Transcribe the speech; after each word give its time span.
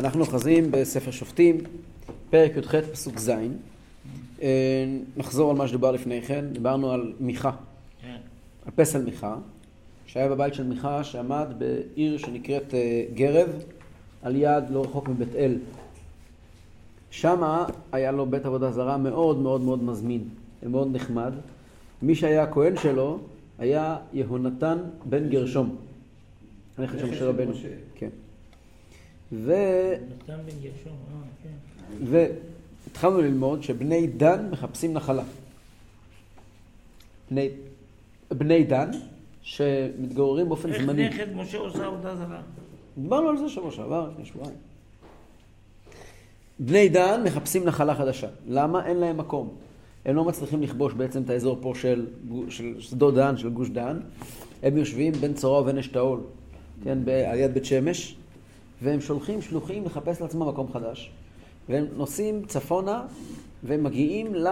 אנחנו 0.00 0.20
אוחזים 0.20 0.70
בספר 0.70 1.10
שופטים, 1.10 1.58
פרק 2.30 2.52
י"ח 2.56 2.74
פסוק 2.92 3.18
ז'. 3.18 3.30
אה, 4.42 4.48
נחזור 5.16 5.50
על 5.50 5.56
מה 5.56 5.68
שדובר 5.68 5.90
לפני 5.90 6.22
כן, 6.22 6.44
דיברנו 6.52 6.90
על 6.92 7.12
מיכה, 7.20 7.50
כן. 8.02 8.16
על 8.66 8.72
פסל 8.76 9.04
מיכה, 9.04 9.36
שהיה 10.06 10.28
בבית 10.28 10.54
של 10.54 10.64
מיכה 10.64 11.04
שעמד 11.04 11.46
בעיר 11.58 12.18
שנקראת 12.18 12.74
אה, 12.74 13.04
גרב, 13.14 13.48
על 14.22 14.36
יד 14.36 14.64
לא 14.70 14.84
רחוק 14.84 15.08
מבית 15.08 15.34
אל. 15.34 15.58
שמה 17.10 17.66
היה 17.92 18.12
לו 18.12 18.26
בית 18.26 18.46
עבודה 18.46 18.70
זרה 18.70 18.96
מאוד 18.96 19.38
מאוד 19.38 19.60
מאוד 19.60 19.82
מזמין 19.82 20.24
ומאוד 20.62 20.88
נחמד. 20.92 21.32
מי 22.02 22.14
שהיה 22.14 22.42
הכהן 22.42 22.76
שלו 22.76 23.18
היה 23.58 23.96
יהונתן 24.12 24.78
בן 25.04 25.28
גרשום. 25.28 25.76
הנכד 26.78 26.98
של 26.98 27.10
משה 27.10 27.28
רבנו. 27.28 27.52
כן. 27.94 28.08
ו... 29.32 29.52
אה, 29.52 29.96
כן. 31.42 32.04
והתחלנו 32.04 33.20
ללמוד 33.20 33.62
שבני 33.62 34.06
דן 34.06 34.48
מחפשים 34.50 34.92
נחלה. 34.92 35.22
בני, 37.30 37.48
בני 38.30 38.64
דן 38.64 38.90
שמתגוררים 39.42 40.48
באופן 40.48 40.72
איך 40.72 40.82
זמני. 40.82 41.08
נכד 41.08 41.36
משה 41.36 41.58
עושה 41.58 41.86
עבודה 41.86 42.16
זרה? 42.16 42.40
דיברנו 42.98 43.28
על 43.28 43.38
זה 43.38 43.48
שבוע 43.48 43.70
שעבר, 43.70 44.08
לפני 44.12 44.24
שבועיים. 44.24 44.56
בני 46.58 46.88
דן 46.88 47.22
מחפשים 47.24 47.64
נחלה 47.64 47.94
חדשה. 47.94 48.28
למה? 48.48 48.86
אין 48.86 48.96
להם 48.96 49.16
מקום. 49.18 49.48
הם 50.04 50.16
לא 50.16 50.24
מצליחים 50.24 50.62
לכבוש 50.62 50.92
בעצם 50.94 51.22
את 51.22 51.30
האזור 51.30 51.58
פה 51.60 51.72
של, 51.76 52.06
של 52.48 52.80
שדות 52.80 53.14
דן, 53.14 53.36
של 53.36 53.50
גוש 53.50 53.68
דן. 53.70 54.00
הם 54.62 54.76
יושבים 54.76 55.12
בין 55.12 55.34
צורה 55.34 55.60
ובין 55.60 55.78
אשתאול, 55.78 56.20
כן, 56.84 56.98
ב- 57.04 57.08
על 57.08 57.38
יד 57.38 57.54
בית 57.54 57.64
שמש, 57.64 58.16
והם 58.82 59.00
שולחים 59.00 59.42
שלוחים 59.42 59.84
לחפש 59.84 60.20
לעצמם 60.20 60.48
מקום 60.48 60.72
חדש. 60.72 61.10
והם 61.68 61.86
נוסעים 61.96 62.44
צפונה, 62.46 63.02
והם 63.62 63.84
מגיעים 63.84 64.34
ל... 64.34 64.48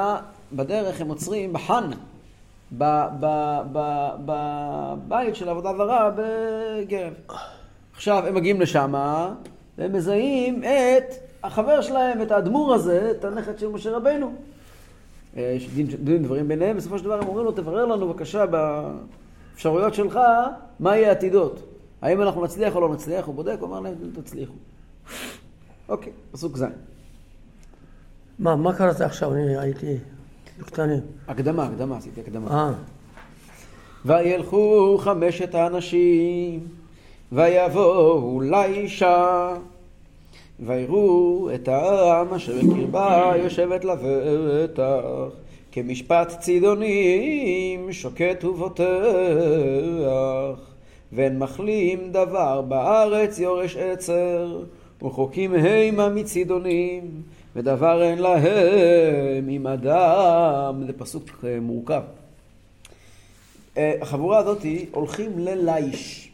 בדרך 0.53 1.01
הם 1.01 1.09
עוצרים 1.09 1.53
בחאן, 1.53 1.91
בבית 4.23 5.37
של 5.37 5.49
עבודה 5.49 5.73
זרה 5.77 6.11
בגרב. 6.17 7.13
עכשיו 7.95 8.27
הם 8.27 8.35
מגיעים 8.35 8.61
לשם, 8.61 8.95
והם 9.79 9.93
מזהים 9.93 10.65
את 10.65 11.15
החבר 11.43 11.81
שלהם, 11.81 12.23
את 12.23 12.31
האדמו"ר 12.31 12.75
הזה, 12.75 13.11
את 13.11 13.25
הנכד 13.25 13.59
של 13.59 13.69
משה 13.69 13.97
רבנו. 13.97 14.33
אה, 15.37 15.43
יש 15.57 15.69
דין, 15.69 15.87
דין 15.87 16.23
דברים 16.23 16.49
ביניהם, 16.49 16.77
בסופו 16.77 16.99
של 16.99 17.05
דבר 17.05 17.21
הם 17.21 17.29
אומרים 17.29 17.45
לו, 17.45 17.53
תברר 17.53 17.85
לנו 17.85 18.09
בבקשה 18.09 18.45
באפשרויות 18.47 19.95
שלך, 19.95 20.21
מה 20.81 20.97
יהיה 20.97 21.09
העתידות. 21.09 21.76
האם 22.03 22.23
אנחנו 22.23 22.45
נצליח 22.45 22.75
או 22.75 22.81
לא 22.81 22.95
נצליח? 22.95 23.27
הוא 23.27 23.35
בודק, 23.35 23.57
הוא 23.61 23.69
אומר 23.69 23.81
להם, 23.81 23.95
תצליחו. 24.23 24.55
אוקיי, 25.89 26.13
פסוק 26.33 26.57
ז'. 26.57 26.65
מה, 28.39 28.57
מה 28.57 28.73
קראת 28.73 29.01
עכשיו? 29.01 29.35
אני 29.35 29.59
הייתי 29.59 29.97
קטנים. 30.67 31.01
הקדמה, 31.29 31.65
הקדמה, 31.65 31.97
עשיתי 31.97 32.21
הקדמה. 32.21 32.51
אה, 32.51 32.73
וילכו 34.05 34.99
חמשת 35.01 35.55
האנשים, 35.55 36.61
ויבואו 37.33 38.41
לאישה, 38.41 39.55
ויראו 40.61 41.49
את 41.55 41.69
העם 41.69 42.35
אשר 42.35 42.53
בקרבה 42.53 43.33
יושבת 43.37 43.85
לבטח, 43.85 45.05
כמשפט 45.73 46.41
צידונים 46.41 47.93
שוקט 47.93 48.45
ובוטח, 48.45 48.85
ואין 51.17 51.39
מחלים 51.39 52.13
דבר 52.13 52.61
בארץ 52.61 53.39
יורש 53.39 53.77
עצר, 53.77 54.63
וחוקים 55.03 55.55
המה 55.55 56.09
מצידונים, 56.09 57.23
ודבר 57.57 58.03
אין 58.03 58.19
להם 58.19 59.49
עם 59.49 59.67
אדם. 59.67 60.83
זה 60.87 60.93
פסוק 60.93 61.45
אה, 61.45 61.61
מורכב. 61.61 62.03
אה, 63.77 63.95
החבורה 64.01 64.39
הזאת 64.39 64.63
הולכים 64.91 65.39
ללייש. 65.39 66.33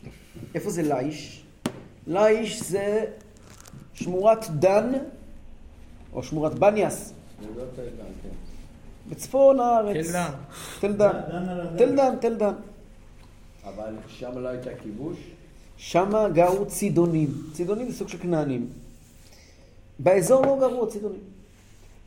איפה 0.55 0.71
זה 0.71 0.83
לייש? 0.83 1.43
לייש 2.07 2.63
זה 2.63 3.05
שמורת 3.95 4.51
דן, 4.51 4.93
או 6.13 6.23
שמורת 6.23 6.55
בניאס, 6.55 7.13
לא 7.57 7.63
כן. 7.77 7.83
בצפון 9.11 9.61
הארץ. 9.61 10.07
תל 10.81 10.93
דן. 10.93 11.21
תל 11.79 11.97
דן, 11.97 12.15
תל 12.21 12.35
דן. 12.35 12.55
אבל 13.65 13.95
שם 14.09 14.39
לא 14.39 14.49
הייתה 14.49 14.71
כיבוש? 14.83 15.17
שמה 15.77 16.29
גרו 16.29 16.67
צידונים. 16.67 17.29
צידונים 17.53 17.91
זה 17.91 17.97
סוג 17.97 18.09
של 18.09 18.19
כנענים. 18.19 18.69
באזור 19.99 20.47
לא 20.47 20.57
גרו 20.61 20.85
הצידונים. 20.85 21.21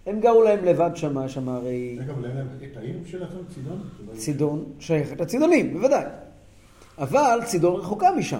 הם 0.06 0.20
גרו 0.20 0.44
להם 0.44 0.66
לבד 0.66 0.92
שמה, 0.96 1.30
שמה 1.30 1.56
הרי 1.56 1.98
רגע, 2.00 2.14
אבל 2.14 2.26
אין 2.26 2.38
להם 2.38 2.48
את 2.72 2.78
העיר 2.78 3.00
שלכם, 3.06 3.38
צידון? 3.54 3.90
צידון 4.14 4.66
שייכת 4.80 5.22
לצידונים, 5.22 5.74
בוודאי. 5.74 6.06
אבל 6.98 7.40
צידון 7.46 7.80
רחוקה 7.80 8.12
משם. 8.18 8.40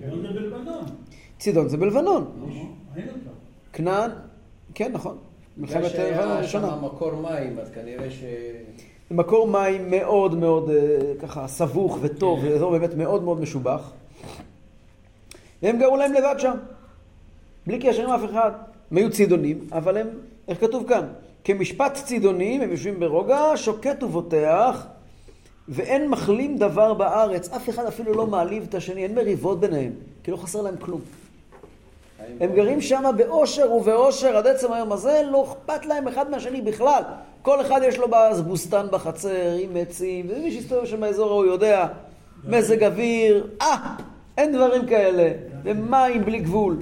צידון 0.00 0.22
זה 0.22 0.28
בלבנון. 0.28 0.84
צידון 1.38 1.68
זה 1.68 1.76
בלבנון. 1.76 2.24
אותה. 2.96 3.30
כנען, 3.72 4.10
כן, 4.74 4.92
נכון. 4.92 5.18
מלחמת 5.56 5.76
בגלל 5.76 5.88
לבנון 5.88 5.96
שהיה 5.96 6.34
הראשונה. 6.34 6.68
שם 6.68 6.84
מקור 6.84 7.12
מים, 7.12 7.58
אז 7.58 7.70
כנראה 7.70 8.10
ש... 8.10 8.24
מקור 9.10 9.48
מים 9.48 9.90
מאוד 9.90 10.34
מאוד 10.34 10.70
אה, 10.70 10.76
ככה 11.22 11.48
סבוך 11.48 11.98
וטוב, 12.00 12.40
זה 12.40 12.48
אזור 12.48 12.78
באמת 12.78 12.94
מאוד 12.94 13.22
מאוד 13.22 13.40
משובח. 13.40 13.90
והם 15.62 15.78
גרו 15.78 15.96
להם 15.96 16.12
לבד 16.12 16.34
שם, 16.38 16.54
בלי 17.66 17.78
קשר 17.78 18.04
עם 18.04 18.10
אף 18.10 18.30
אחד. 18.30 18.50
הם 18.90 18.96
היו 18.96 19.10
צידונים, 19.10 19.58
אבל 19.72 19.96
הם, 19.96 20.06
איך 20.48 20.60
כתוב 20.60 20.88
כאן? 20.88 21.06
כמשפט 21.44 21.94
צידונים, 21.94 22.60
הם 22.60 22.70
יושבים 22.70 23.00
ברוגע, 23.00 23.52
שוקט 23.56 24.02
ובוטח, 24.02 24.86
ואין 25.68 26.08
מחלים 26.08 26.56
דבר 26.56 26.94
בארץ. 26.94 27.48
אף 27.48 27.68
אחד 27.68 27.86
אפילו 27.86 28.12
לא 28.12 28.26
מעליב 28.26 28.66
את 28.68 28.74
השני, 28.74 29.02
אין 29.02 29.14
מריבות 29.14 29.60
ביניהם, 29.60 29.92
כי 30.24 30.30
לא 30.30 30.36
חסר 30.36 30.62
להם 30.62 30.76
כלום. 30.76 31.00
הם 32.40 32.52
גרים 32.54 32.80
שם 32.80 33.04
באושר 33.16 33.72
ובאושר 33.72 34.36
עד 34.36 34.46
עצם 34.46 34.72
היום 34.72 34.92
הזה, 34.92 35.22
לא 35.30 35.44
אכפת 35.44 35.86
להם 35.86 36.08
אחד 36.08 36.30
מהשני 36.30 36.60
בכלל. 36.60 37.02
כל 37.46 37.60
אחד 37.60 37.80
יש 37.84 37.98
לו 37.98 38.08
באז 38.08 38.42
בוסתן 38.42 38.86
בחצר, 38.92 39.56
עם 39.60 39.76
עצים, 39.76 40.26
ומי 40.28 40.52
שהסתובב 40.52 40.86
שם 40.86 41.00
באזור 41.00 41.30
ההוא 41.30 41.44
יודע, 41.44 41.86
מזג 42.44 42.84
אוויר, 42.84 43.46
אה, 43.62 43.94
אין 44.38 44.52
דברים 44.52 44.86
כאלה. 44.86 45.32
ומים 45.64 46.24
בלי 46.24 46.38
גבול. 46.38 46.76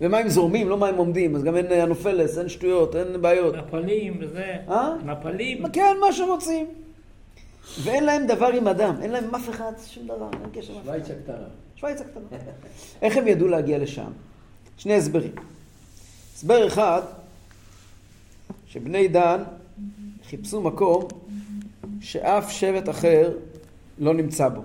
ומים 0.00 0.28
זורמים, 0.28 0.68
לא 0.68 0.76
מים 0.76 0.96
עומדים, 0.96 1.36
אז 1.36 1.44
גם 1.44 1.56
אין 1.56 1.66
אה, 1.66 1.82
אנופלס, 1.82 2.38
אין 2.38 2.48
שטויות, 2.48 2.96
אין 2.96 3.22
בעיות. 3.22 3.54
מפלים 3.54 4.18
וזה. 4.20 4.56
אה? 4.68 4.94
מפלים. 5.04 5.68
כן, 5.68 5.96
מה 6.00 6.12
שרוצים. 6.12 6.66
ואין 7.82 8.04
להם 8.04 8.26
דבר 8.26 8.48
עם 8.48 8.68
אדם, 8.68 8.94
אין 9.02 9.10
להם 9.10 9.34
אף 9.34 9.48
אחד, 9.48 9.72
שום 9.86 10.04
דבר, 10.04 10.28
אין 10.32 10.50
קשר. 10.52 10.72
שוויץ 10.84 11.10
הקטנה. 11.10 11.46
שוויץ 11.76 12.00
הקטנה. 12.00 12.38
איך 13.02 13.16
הם 13.16 13.28
ידעו 13.28 13.48
להגיע 13.48 13.78
לשם? 13.78 14.10
שני 14.76 14.94
הסברים. 14.94 15.32
הסבר 16.34 16.66
אחד, 16.66 17.02
שבני 18.66 19.08
דן 19.08 19.42
חיפשו 20.30 20.60
מקום 20.60 21.02
שאף 22.00 22.50
שבט 22.50 22.88
אחר 22.88 23.32
לא 23.98 24.14
נמצא 24.14 24.48
בו. 24.48 24.60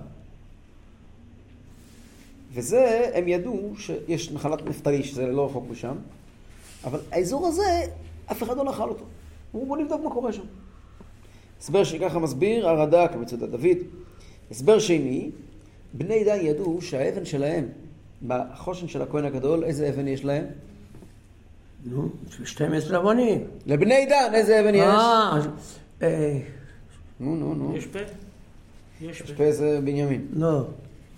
וזה, 2.54 3.12
הם 3.14 3.28
ידעו 3.28 3.74
שיש 3.78 4.32
נחלת 4.32 4.66
נפתלי, 4.66 5.04
שזה 5.04 5.28
לא 5.28 5.46
רחוק 5.46 5.66
משם, 5.70 5.96
אבל 6.84 7.00
האזור 7.12 7.48
הזה, 7.48 7.82
אף 8.32 8.44
אחד 8.44 8.58
לא 8.58 8.64
נחל 8.64 8.90
אותו. 8.90 9.04
אמרו, 9.56 9.66
בוא 9.66 9.78
נבדוק 9.78 10.02
מה 10.04 10.10
קורה 10.10 10.34
שם. 10.34 10.44
הסבר 11.62 11.84
שככה 11.84 12.20
מסביר 12.20 12.70
הרד"ק 12.70 13.12
במצודת 13.16 13.50
דוד. 13.50 13.78
הסבר 14.52 14.80
שני, 14.80 15.32
בני 15.94 16.24
דן 16.24 16.46
ידעו 16.46 16.82
שהאבן 16.82 17.26
שלהם, 17.26 17.68
בחושן 18.28 18.88
של 18.88 19.02
הכהן 19.02 19.26
הגדול, 19.26 19.64
איזה 19.64 19.90
אבן 19.90 20.08
יש 20.08 20.26
להם? 20.26 20.46
נו, 21.86 22.10
12 22.46 22.98
אבנים. 23.00 23.44
לבני 23.66 24.06
דן 24.06 24.34
איזה 24.34 24.60
אבן 24.60 24.76
יש? 24.76 24.82
אה, 24.82 25.40
אה, 26.02 26.40
נו, 27.20 27.36
נו, 27.36 27.54
נו. 27.56 27.78
יש 27.78 27.86
פה? 27.86 28.00
יש 29.02 29.22
יש 29.22 29.32
פה. 29.32 29.34
פה 29.38 29.44
איזה 29.44 29.80
בנימין. 29.84 30.26
לא, 30.34 30.62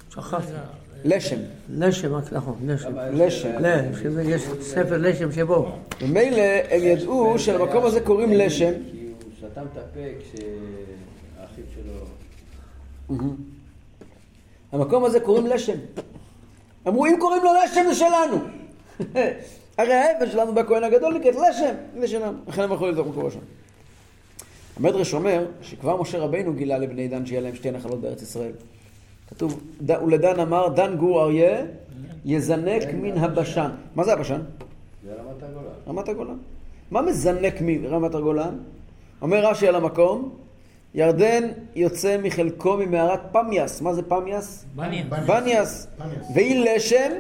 שכחתי. 0.10 0.52
רגע, 0.52 0.60
לשם. 1.06 1.38
לשם, 1.70 2.16
נכון, 2.32 2.56
לשם. 2.66 2.88
אבל 2.88 3.26
לשם. 3.26 3.50
יש- 3.50 4.06
לא, 4.06 4.22
יש 4.22 4.42
ספר 4.62 4.98
לשם 4.98 5.32
שבו. 5.32 5.72
ומילא 6.02 6.42
הם 6.70 6.82
ידעו 6.84 7.40
שלמקום 7.40 7.86
הזה 7.86 8.02
קוראים 8.02 8.32
לשם. 8.34 8.72
כי 8.92 8.98
הוא 9.42 9.50
סתם 9.52 9.62
את 9.74 9.78
הפה 9.78 10.00
כשהאחיו 10.20 11.64
שלו... 11.76 13.18
המקום 14.72 15.04
הזה 15.06 15.20
קוראים 15.20 15.48
לשם. 15.48 15.78
אמרו, 16.88 17.06
אם 17.06 17.16
קוראים 17.20 17.44
לו 17.44 17.50
לשם 17.66 17.82
זה 17.88 17.96
שלנו. 17.96 18.38
הרי 19.78 19.94
האבן 19.94 20.32
שלנו 20.32 20.54
בכהן 20.54 20.84
הגדול 20.84 21.14
נקראת 21.14 21.36
לשם, 21.36 22.08
שלנו. 22.08 22.38
לכן 22.48 22.62
הם 22.62 22.72
יכולים 22.72 22.94
לבדוק 22.94 23.08
מה 23.08 23.14
קורה 23.14 23.32
שם. 23.32 23.40
המדרש 24.78 25.14
אומר 25.14 25.46
שכבר 25.62 26.02
משה 26.02 26.18
רבינו 26.18 26.54
גילה 26.54 26.78
לבני 26.78 27.08
דן 27.08 27.26
שיהיה 27.26 27.42
להם 27.42 27.56
שתי 27.56 27.72
נחלות 27.72 28.02
בארץ 28.02 28.22
ישראל. 28.22 28.52
כתוב, 29.30 29.60
ולדן 29.88 30.40
אמר, 30.40 30.68
דן 30.68 30.98
גור 30.98 31.24
אריה, 31.24 31.66
יזנק 32.26 32.84
מן 32.94 33.18
הבשן. 33.18 33.70
מה 33.96 34.04
זה 34.04 34.14
הבשן? 34.14 34.42
זה 35.06 35.14
רמת 35.14 35.44
הגולן. 35.44 35.74
רמת 35.88 36.10
הגולן. 36.10 36.38
מה 36.92 37.02
מזנק 37.02 37.54
מרמת 37.62 38.16
הגולן? 38.16 38.58
אומר 39.22 39.46
רש"י 39.46 39.68
על 39.68 39.76
המקום, 39.76 40.36
ירדן 40.94 41.44
יוצא 41.76 42.18
מחלקו 42.24 42.78
ממערת 42.78 43.20
פמיאס. 43.32 43.82
מה 43.82 43.94
זה 43.94 44.02
פמיאס? 44.02 44.66
בניאס. 45.28 45.88
והיא 46.36 46.66
לשם 46.66 47.12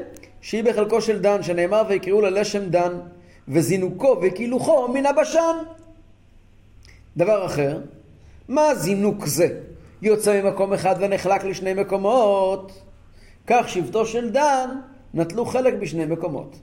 שהיא 0.42 0.64
בחלקו 0.64 1.02
של 1.02 1.20
דן, 1.22 1.44
שנאמר 1.44 1.84
ויקראו 1.90 2.22
לה 2.22 2.30
לשם 2.30 2.70
דן, 2.70 2.92
וזינוקו 3.48 4.20
וקילוחו 4.22 4.88
מן 4.88 5.06
הבשן. 5.06 5.56
דבר 7.18 7.46
אחר, 7.46 7.82
מה 8.48 8.76
זינוק 8.76 9.26
זה? 9.26 9.60
יוצא 10.02 10.42
ממקום 10.42 10.74
אחד 10.74 10.96
ונחלק 11.00 11.44
לשני 11.44 11.74
מקומות. 11.74 12.82
כך 13.48 13.70
שבטו 13.70 14.06
של 14.06 14.30
דן 14.30 14.70
נטלו 15.14 15.46
חלק 15.46 15.74
בשני 15.74 16.06
מקומות. 16.06 16.56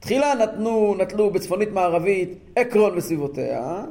תחילה 0.00 0.34
נתנו, 0.34 0.94
נטלו 0.98 1.30
בצפונית 1.30 1.68
מערבית 1.72 2.38
עקרון 2.56 2.98
וסביבותיה, 2.98 3.84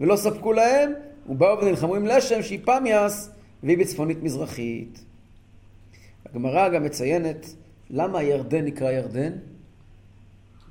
ולא 0.00 0.16
ספקו 0.16 0.52
להם, 0.52 0.92
ובאו 1.28 1.58
ונלחמו 1.58 1.94
עם 1.94 2.06
לשם 2.06 2.42
שהיא 2.42 2.60
פמיאס, 2.64 3.30
והיא 3.62 3.78
בצפונית 3.78 4.22
מזרחית. 4.22 5.04
הגמרא 6.26 6.68
גם 6.68 6.84
מציינת 6.84 7.46
למה 7.90 8.22
ירדן 8.22 8.64
נקרא 8.64 8.90
ירדן? 8.90 9.32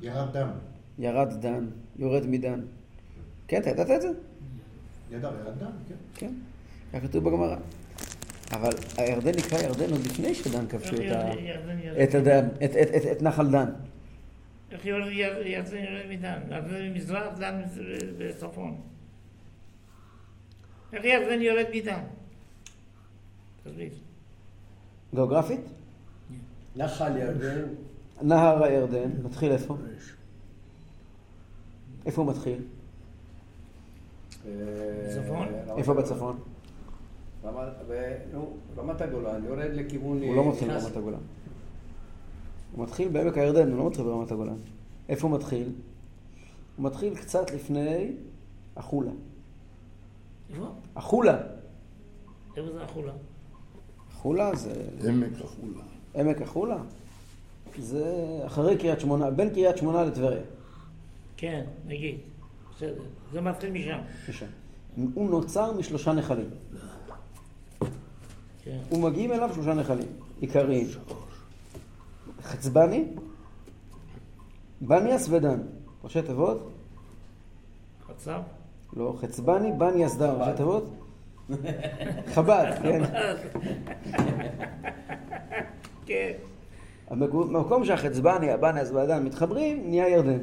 ירד 0.01 0.38
דם. 0.38 0.50
ירד 1.00 1.33
דן, 1.42 1.65
יורד 2.00 2.27
מדן. 2.27 2.62
כן, 3.48 3.62
אתה 3.62 3.69
ידעת 3.69 3.92
את 3.92 4.01
זה? 4.01 4.07
ידע, 5.12 5.27
ירד 5.27 5.59
דם, 5.59 5.71
כן. 5.88 5.95
כן, 6.15 6.31
כך 6.94 7.03
כתוב 7.03 7.24
בגמרא. 7.24 7.56
אבל 8.51 8.69
הירדן 8.98 9.31
נקרא 9.38 9.60
ירדן 9.60 9.92
עוד 9.92 10.01
לפני 10.06 10.36
שדן 10.36 10.68
כבשו 10.68 10.95
את, 10.95 11.00
ה... 11.00 11.03
ירד. 11.03 11.98
את, 12.03 12.15
הדן, 12.15 12.48
את, 12.48 12.71
את, 12.81 12.88
את, 12.95 13.12
את 13.12 13.21
נחל 13.21 13.48
דן. 13.51 13.69
איך 14.71 14.86
ירדן 14.86 15.12
יורד 15.77 16.06
מדן? 16.10 16.39
ירדן 16.51 16.92
ממזרח, 16.94 17.39
דן 17.39 17.62
בצפון. 18.18 18.77
איך 20.94 21.06
ירדן 21.06 21.42
יורד 21.42 21.66
מדן? 21.75 22.00
תסביר. 23.63 23.89
גיאוגרפית? 25.16 25.60
נחל 26.75 27.18
ירדן, 27.18 27.62
נהר 28.22 28.63
הירדן, 28.63 29.10
מתחיל 29.24 29.51
איפה? 29.51 29.78
איפה 32.06 32.22
הוא 32.22 32.30
מתחיל? 32.31 32.62
אה, 34.45 34.51
בצפון? 35.10 35.48
איפה. 35.78 35.94
בצפון? 35.94 36.39
רמת- 38.78 39.01
הגולן, 39.01 39.44
יורד 39.45 39.72
לכיוון... 39.74 40.22
הוא 40.24 40.36
לא 40.36 40.50
מתחיל 40.51 40.68
נכנס- 40.68 40.84
ברמת 40.84 40.98
הגולן. 40.98 41.19
הוא 42.75 42.84
מתחיל 42.84 43.07
בעמק 43.10 43.38
הירדן, 43.38 43.72
הוא 43.72 43.78
לא 43.78 43.88
מתחיל 43.88 44.06
ברמת 44.06 44.31
הגולן. 44.31 44.57
איפה 45.10 45.28
הוא 45.28 45.36
מתחיל? 45.38 45.69
הוא 46.78 46.86
מתחיל 46.86 47.16
קצת 47.16 47.51
לפני 47.51 48.12
החולה. 48.78 49.12
איפה? 50.53 50.65
החולה. 50.95 51.38
איפה 52.57 52.71
זה 52.73 52.83
החולה? 52.83 53.13
החולה 54.11 54.55
זה 54.55 55.09
עמק 55.09 55.41
החולה. 55.44 55.83
עמק 56.15 56.41
החולה. 56.41 56.77
זה 57.79 58.39
אחרי 58.45 58.77
קריית 58.77 58.99
שמונה, 58.99 59.31
בין 59.31 59.49
קריית 59.49 59.77
שמונה 59.77 60.03
לטבריה. 60.03 60.41
כן, 61.38 61.65
נגיד. 61.85 62.17
בסדר. 62.75 63.03
זה 63.31 63.41
מתחיל 63.41 63.71
משם. 63.71 63.97
משם. 64.29 64.45
הוא 65.13 65.29
נוצר 65.29 65.73
משלושה 65.73 66.13
נחלים. 66.13 66.50
כן. 68.63 68.77
ומגיעים 68.91 69.33
אליו 69.33 69.50
שלושה 69.53 69.73
נחלים 69.73 70.07
עיקריים. 70.39 70.88
חצבני, 72.43 73.05
בניאס 74.81 75.29
ודן. 75.29 75.61
ראשי 76.03 76.21
תיבות? 76.21 76.71
חצב? 78.07 78.41
לא, 78.95 79.16
חצבני, 79.22 79.72
בניאס 79.72 80.16
דן. 80.16 80.30
ראשי 80.39 80.51
תיבות? 80.57 80.89
חב"ד, 82.34 82.66
כן. 82.84 83.01
כן. 86.06 86.31
המקום 87.10 87.86
שהחצבני, 87.86 88.51
הבניאס 88.51 88.92
והדן 88.92 89.24
מתחברים, 89.24 89.89
נהיה 89.89 90.10
ירדן. 90.10 90.39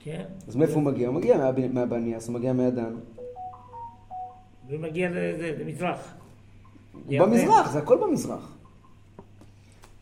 כן. 0.00 0.22
אז 0.48 0.56
מאיפה 0.56 0.74
הוא 0.74 0.82
מגיע? 0.82 1.08
הוא 1.08 1.14
מגיע 1.16 1.36
מהב- 1.38 1.72
מהבניאס, 1.72 2.26
הוא 2.28 2.34
מגיע 2.34 2.52
מהדן. 2.52 2.94
ומגיע 4.68 5.08
למזרח. 5.10 6.14
במזרח, 7.08 7.72
זה 7.72 7.78
הכל 7.78 7.98
במזרח. 7.98 8.56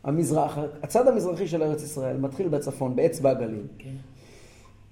המזרח, 0.05 0.59
הצד 0.83 1.09
המזרחי 1.09 1.49
של 1.49 1.63
ארץ 1.63 1.83
ישראל 1.83 2.17
מתחיל 2.17 2.49
בצפון, 2.49 2.97
באצבע 2.97 3.31
הגליל. 3.31 3.67
כן. 3.79 3.91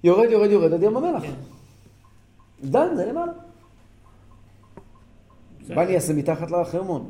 יורד, 0.03 0.29
יורד, 0.29 0.49
יורד 0.51 0.73
עד 0.73 0.83
ים 0.83 0.97
המלח. 0.97 1.23
כן. 1.23 1.31
דן 2.63 2.95
זה 2.95 3.05
למעלה. 3.05 3.31
בסדר. 5.61 5.75
בניאס 5.75 6.05
זה 6.05 6.13
מתחת 6.13 6.51
לחרמון. 6.51 7.09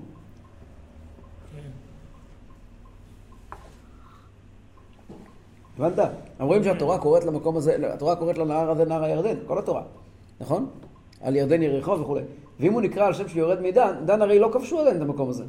הבנת? 5.79 6.09
רואים 6.39 6.63
שהתורה 6.63 6.97
קוראת 6.97 7.23
למקום 7.23 7.57
הזה, 7.57 7.93
התורה 7.93 8.15
קוראת 8.15 8.37
לנהר 8.37 8.71
הזה 8.71 8.85
נהר 8.85 9.03
הירדן, 9.03 9.35
כל 9.47 9.59
התורה, 9.59 9.83
נכון? 10.41 10.69
על 11.21 11.35
ירדן 11.35 11.61
יריחו 11.61 11.99
וכולי. 11.99 12.21
ואם 12.59 12.73
הוא 12.73 12.81
נקרא 12.81 13.05
על 13.05 13.13
שם 13.13 13.27
שיורד 13.27 13.61
מדן, 13.61 14.05
דן 14.05 14.21
הרי 14.21 14.39
לא 14.39 14.49
כבשו 14.53 14.79
עדיין 14.79 14.97
את 14.97 15.01
המקום 15.01 15.29
הזה. 15.29 15.43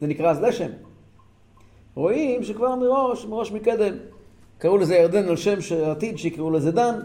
זה 0.00 0.06
נקרא 0.06 0.30
אז 0.30 0.40
לשם. 0.40 0.70
רואים 1.94 2.42
שכבר 2.42 2.74
מראש, 2.74 3.26
מראש 3.26 3.52
מקדם, 3.52 3.94
קראו 4.58 4.78
לזה 4.78 4.96
ירדן 4.96 5.28
על 5.28 5.36
שם 5.36 5.60
שעתיד 5.60 6.18
שיקראו 6.18 6.50
לזה 6.50 6.72
דן. 6.72 7.00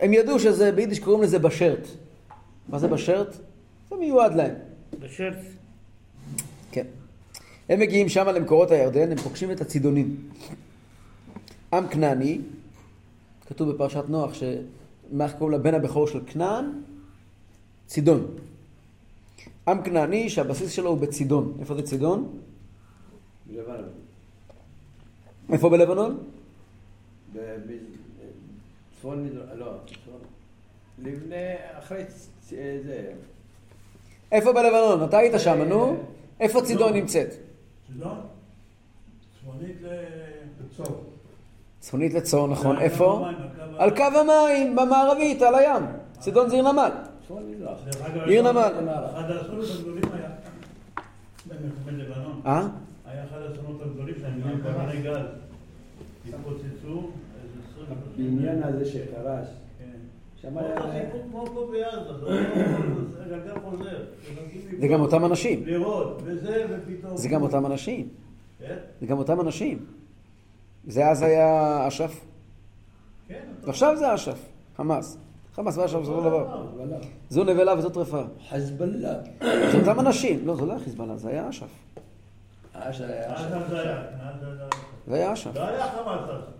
הם 0.00 0.12
ידעו 0.12 0.38
שזה, 0.38 0.72
ביידיש 0.72 0.98
קוראים 0.98 1.22
לזה 1.22 1.38
בשרט. 1.38 1.88
מה 2.68 2.78
זה 2.78 2.88
בשרט? 2.88 3.36
זה 3.90 3.96
מיועד 3.96 4.34
להם. 4.34 4.54
בשרט. 5.00 5.38
כן. 6.72 6.86
הם 7.68 7.80
מגיעים 7.80 8.08
שם 8.08 8.26
למקורות 8.28 8.70
הירדן, 8.70 9.12
הם 9.12 9.18
פוגשים 9.18 9.50
את 9.50 9.60
הצידונים. 9.60 10.16
עם 11.72 11.88
כנעני, 11.88 12.40
כתוב 13.46 13.70
בפרשת 13.70 14.04
נוח, 14.08 14.34
שמה 14.34 15.32
קוראים 15.32 15.60
לבן 15.60 15.74
הבכור 15.74 16.06
של 16.06 16.20
כנען? 16.26 16.64
צידון. 17.86 18.26
עם 19.68 19.82
כנעני 19.82 20.30
שהבסיס 20.30 20.70
שלו 20.70 20.90
הוא 20.90 20.98
בצידון. 20.98 21.56
איפה 21.60 21.74
זה 21.74 21.82
צידון? 21.82 22.38
בלבנון. 23.46 23.88
איפה 25.52 25.68
בלבנון? 25.68 26.18
צפון 28.98 29.24
מזרח, 29.24 29.48
לא, 29.56 29.72
צפון. 29.86 30.20
לפני, 30.98 31.54
אחרי 31.78 32.04
זה, 32.48 33.12
איפה 34.32 34.52
בלבנון? 34.52 35.04
אתה 35.08 35.18
היית 35.18 35.32
שם, 35.38 35.62
נו? 35.62 35.96
איפה 36.40 36.62
צידון 36.62 36.92
נמצאת? 36.92 37.28
צידון? 37.86 38.20
צפונית 39.40 39.76
לצור. 40.60 41.04
צפונית 41.80 42.14
לצור, 42.14 42.48
נכון. 42.48 42.78
איפה? 42.78 43.28
על 43.78 43.96
קו 43.96 44.02
המים, 44.02 44.76
במערבית, 44.76 45.42
על 45.42 45.54
הים. 45.54 45.82
צידון 46.18 46.48
זה 46.48 46.54
עיר 46.54 46.72
נמל. 46.72 46.90
עיר 48.26 48.52
נמל. 48.52 48.88
אחד 49.10 49.30
האסונות 49.30 49.66
הגדולים 49.78 50.04
היה 50.12 50.28
במלחמת 51.46 52.08
לבנון. 52.08 52.40
אה? 52.46 52.66
היה 53.06 53.24
אחד 53.24 53.38
האסונות 53.42 53.82
הגדולים 53.82 54.14
שלהם, 54.18 54.40
גם 54.40 54.60
קרני 54.62 55.02
גז. 55.02 55.26
התפוצצו, 56.28 57.10
הבניין 57.90 58.62
הזה 58.62 58.84
שקרס, 58.84 59.48
כן. 59.78 59.84
בעזה, 63.78 64.04
זה 64.80 64.88
גם 64.88 65.00
אותם 65.00 65.24
אנשים. 65.24 65.64
זה 67.14 67.28
גם 67.28 67.42
אותם 67.42 67.66
אנשים. 67.66 68.08
כן, 68.58 68.76
זה 69.00 69.06
גם 69.06 69.18
אותם 69.18 69.40
אנשים. 69.40 69.86
זה 70.86 71.08
אז 71.08 71.22
היה 71.22 71.84
אש"ף, 71.88 72.24
כן. 73.28 73.40
ועכשיו 73.64 73.96
זה 73.96 74.14
אש"ף, 74.14 74.38
חמאס. 74.76 75.18
חמאס 75.58 75.78
ואש"ף 75.78 76.02
זה 76.02 76.10
אותו 76.10 76.20
דבר. 76.20 76.66
זו 77.28 77.44
נבלה 77.44 77.78
וזו 77.78 77.90
טרפה. 77.90 78.22
חזבאללה. 78.48 79.14
זה 79.42 79.78
אותם 79.78 80.00
אנשים. 80.00 80.46
לא, 80.46 80.56
זה 80.56 80.66
לא 80.66 80.72
היה 80.72 80.80
חיזבאללה, 80.80 81.16
זה 81.16 81.28
היה 81.28 81.48
אש"ף. 81.48 81.64
היה... 83.06 83.34
אז 83.34 83.48
זה 83.70 83.80
היה, 83.80 84.02
אז 84.20 84.40
זה 85.06 85.14
היה. 85.14 85.32
אש"ף. 85.32 85.50
חמאס. 85.54 86.57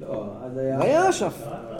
לא, 0.00 0.26
אז 0.42 0.56
היה... 0.56 0.78
זה 0.78 0.84
היה 0.84 1.10
אש"ף. 1.10 1.42
לא. 1.46 1.78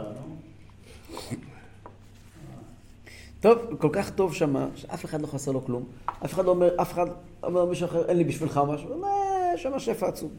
טוב, 3.41 3.59
כל 3.79 3.89
כך 3.93 4.11
טוב 4.11 4.35
שמה, 4.35 4.69
שאף 4.75 5.05
אחד 5.05 5.21
לא 5.23 5.27
חסר 5.27 5.53
לו 5.53 5.65
כלום. 5.65 5.85
אף 6.25 6.35
אחד 6.35 6.45
לא 6.45 6.51
אומר, 6.51 6.83
אף 6.83 6.93
אחד 6.93 7.07
לא 7.07 7.15
אומר 7.43 7.65
מישהו 7.65 7.87
אחר, 7.87 8.09
אין 8.09 8.17
לי 8.17 8.25
בשבילך 8.25 8.61
משהו. 8.69 8.89
הוא 8.89 8.97
אומר, 8.97 9.57
שמה 9.57 9.81
שפע 9.81 10.09
עצום. 10.09 10.31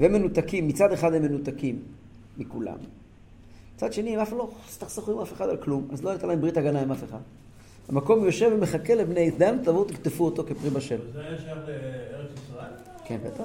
והם 0.00 0.12
מנותקים, 0.12 0.68
מצד 0.68 0.92
אחד 0.92 1.14
הם 1.14 1.22
מנותקים 1.22 1.82
מכולם. 2.38 2.76
מצד 3.74 3.92
שני, 3.92 4.14
הם 4.14 4.20
אף 4.20 4.32
לא 4.32 4.50
הסתכסכו 4.68 5.12
עם 5.12 5.18
אף 5.20 5.32
אחד 5.32 5.48
על 5.48 5.56
כלום, 5.56 5.88
אז 5.92 6.04
לא 6.04 6.10
הייתה 6.10 6.26
להם 6.26 6.40
ברית 6.40 6.56
הגנה 6.56 6.82
עם 6.82 6.92
אף 6.92 7.04
אחד. 7.04 7.18
המקום 7.88 8.24
יושב 8.24 8.50
ומחכה 8.54 8.94
לבני 8.94 9.30
דן, 9.30 9.62
תבואו 9.64 9.84
תקטפו 9.84 10.24
אותו 10.24 10.44
כפרי 10.44 10.70
בשל. 10.70 10.98
וזה 11.10 11.20
היה 11.20 11.38
שייך 11.38 11.58
לארץ 11.58 12.30
ישראל? 12.44 12.72
כן, 13.04 13.18
בטח. 13.24 13.44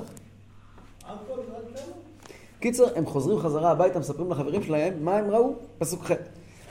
קיצר, 2.64 2.86
הם 2.96 3.06
חוזרים 3.06 3.40
חזרה 3.40 3.72
הביתה, 3.72 4.00
מספרים 4.00 4.32
לחברים 4.32 4.64
שלהם 4.64 4.94
מה 5.02 5.18
הם 5.18 5.32
ראו? 5.32 5.54
פסוק 5.78 6.04
ח' 6.04 6.12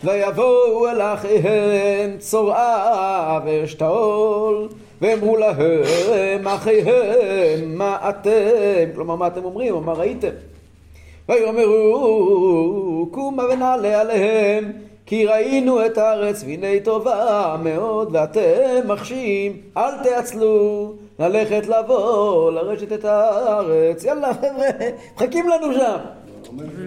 ויבואו 0.05 0.89
אל 0.89 1.03
אחיהם 1.03 2.19
צורעה 2.19 3.41
ואשתאול 3.45 4.69
ואמרו 5.01 5.37
להם 5.37 6.49
אחיהם 6.49 7.79
מה 7.79 8.09
אתם? 8.09 8.95
כלומר 8.95 9.17
מה 9.17 9.27
אתם 9.27 9.45
אומרים 9.45 9.75
או 9.75 9.81
מה 9.81 9.93
ראיתם? 9.93 10.29
ויאמרו 11.29 13.09
קומה 13.11 13.43
ונעלה 13.53 14.01
עליהם 14.01 14.73
כי 15.07 15.27
ראינו 15.27 15.87
את 15.87 15.99
הארץ 15.99 16.45
והנה 16.47 16.81
טובה 16.85 17.57
מאוד 17.63 18.09
ואתם 18.13 18.89
מחשים 18.89 19.57
אל 19.77 20.03
תעצלו 20.05 20.93
ללכת 21.23 21.67
לבוא 21.67 22.50
לרשת 22.50 22.93
את 22.93 23.05
הארץ. 23.05 24.05
יאללה 24.05 24.35
חבר'ה 24.35 24.69
מחכים 25.17 25.49
לנו 25.49 25.73
שם. 25.75 25.99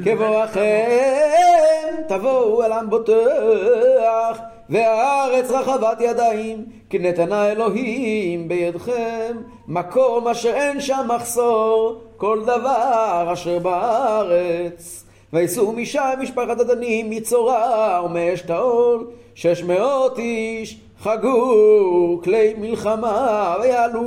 כבואכם 0.03 1.95
תבואו 2.07 2.63
אל 2.63 2.71
עם 2.71 2.89
בוטח 2.89 4.39
והארץ 4.69 5.51
רחבת 5.51 6.01
ידיים 6.01 6.65
כי 6.89 6.99
נתנה 6.99 7.51
אלוהים 7.51 8.47
בידכם. 8.47 9.37
מקום 9.67 10.27
אשר 10.27 10.53
אין 10.53 10.81
שם 10.81 11.07
מחסור 11.15 12.01
כל 12.17 12.41
דבר 12.43 13.29
אשר 13.33 13.59
בארץ. 13.59 15.05
ויסעו 15.33 15.71
משם 15.71 16.13
משפחת 16.19 16.59
הדנים 16.59 17.09
מצורע 17.09 18.01
ומאשתאול 18.05 19.07
שש 19.35 19.63
מאות 19.63 20.19
איש 20.19 20.79
חגו 20.99 22.21
כלי 22.23 22.53
מלחמה 22.57 23.55
ויעלו 23.61 24.05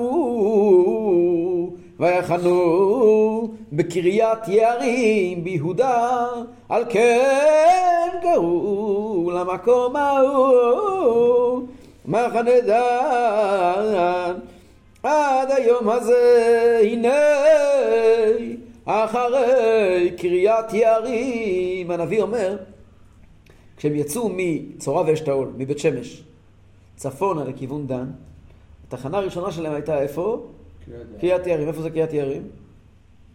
ויחנו 2.00 3.48
בקריית 3.72 4.48
יערים 4.48 5.44
ביהודה 5.44 6.26
על 6.68 6.84
כן 6.88 8.08
קראו 8.22 9.30
למקום 9.34 9.96
ההוא 9.96 11.66
מחנה 12.06 12.60
דן. 12.66 14.34
עד 15.02 15.50
היום 15.50 15.88
הזה 15.88 16.80
הנה 16.82 17.18
אחרי 18.84 20.10
קריית 20.18 20.72
יערים 20.72 21.90
הנביא 21.90 22.22
אומר 22.22 22.56
כשהם 23.76 23.96
יצאו 23.96 24.30
מצורע 24.36 25.02
ואשתאול 25.06 25.48
מבית 25.56 25.78
שמש 25.78 26.22
צפונה 26.98 27.44
לכיוון 27.44 27.86
דן 27.86 28.10
התחנה 28.88 29.18
הראשונה 29.18 29.52
שלהם 29.52 29.72
הייתה 29.72 30.00
איפה? 30.00 30.46
קריית 30.84 31.06
ים. 31.12 31.18
קריית 31.20 31.46
יערים. 31.46 31.68
איפה 31.68 31.82
זה 31.82 31.90
קריית 31.90 32.12
יערים? 32.12 32.42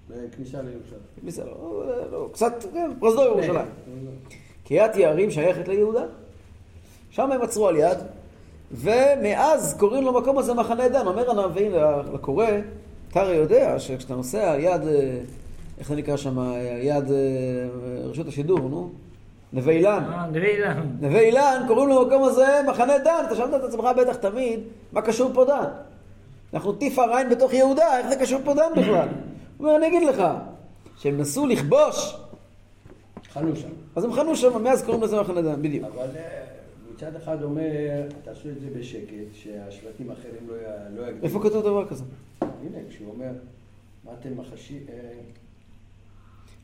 בכניסה 0.09 0.61
לירושלים. 0.61 0.99
בסדר, 1.23 1.45
לא, 1.45 2.11
לא, 2.11 2.29
קצת, 2.33 2.53
כן, 2.73 2.91
פרוזדור 2.99 3.25
ירושלים. 3.25 3.67
קריית 4.67 4.95
יערים 4.95 5.31
שייכת 5.31 5.67
ליהודה. 5.67 6.05
שם 7.09 7.31
הם 7.31 7.41
עצרו 7.41 7.67
על 7.67 7.75
יד, 7.75 7.97
ומאז 8.71 9.75
קוראים 9.79 10.03
למקום 10.03 10.37
הזה 10.37 10.53
מחנה 10.53 10.89
דן. 10.89 11.07
אומר 11.07 11.31
הנביא 11.31 11.69
לקורא, 12.13 12.47
אתה 13.09 13.21
הרי 13.21 13.35
יודע 13.35 13.79
שכשאתה 13.79 14.15
נוסע 14.15 14.51
על 14.51 14.59
יד, 14.59 14.87
אה, 14.87 15.19
איך 15.79 15.87
זה 15.87 15.95
נקרא 15.95 16.17
שם, 16.17 16.53
יד 16.81 17.11
אה, 17.11 17.67
רשות 18.09 18.27
השידור, 18.27 18.59
נו? 18.59 18.89
נווה 19.53 19.73
אילן. 19.73 20.03
אה, 20.13 20.27
נווה 20.27 20.49
אילן. 20.49 20.87
נווה 20.99 21.19
אילן, 21.19 21.63
קוראים 21.67 21.89
למקום 21.89 22.23
הזה 22.23 22.61
מחנה 22.67 22.97
דן. 22.97 23.23
אתה 23.27 23.35
שאלת 23.35 23.53
את 23.53 23.63
עצמך 23.63 23.85
בטח 23.97 24.15
תמיד, 24.15 24.59
מה 24.91 25.01
קשור 25.01 25.31
פה 25.33 25.45
דן? 25.45 25.69
אנחנו 26.53 26.73
תפאר 26.73 27.15
עין 27.15 27.29
בתוך 27.29 27.53
יהודה, 27.53 27.97
איך 27.97 28.09
זה 28.09 28.15
קשור 28.15 28.41
פה 28.45 28.53
דן 28.53 28.81
בכלל? 28.81 29.07
הוא 29.57 29.67
אומר, 29.67 29.77
אני 29.77 29.87
אגיד 29.87 30.03
לך, 30.03 30.23
שהם 30.97 31.17
נסו 31.17 31.47
לכבוש, 31.47 32.15
חנו 33.33 33.55
שם. 33.55 33.67
אז 33.95 34.03
הם 34.03 34.13
חנו 34.13 34.35
שם, 34.35 34.63
מאז 34.63 34.83
קוראים 34.83 35.03
לזה 35.03 35.21
מחנה 35.21 35.41
דן, 35.41 35.61
בדיוק. 35.61 35.85
אבל 35.95 36.07
אה, 36.15 36.43
מצד 36.93 37.15
אחד 37.15 37.43
אומר, 37.43 38.01
תעשו 38.23 38.49
את 38.49 38.61
זה 38.61 38.67
בשקט, 38.79 39.33
שהשבטים 39.33 40.09
האחרים 40.09 40.47
לא 40.47 40.55
לא 40.95 41.07
יגדילו. 41.07 41.23
איפה 41.23 41.39
כתוב 41.43 41.63
דבר 41.63 41.87
כזה? 41.87 42.03
הנה, 42.41 42.77
כשהוא 42.89 43.11
אומר, 43.13 43.31
מה 44.05 44.11
אתם 44.19 44.37
מחשים... 44.37 44.79
אה, 44.89 44.95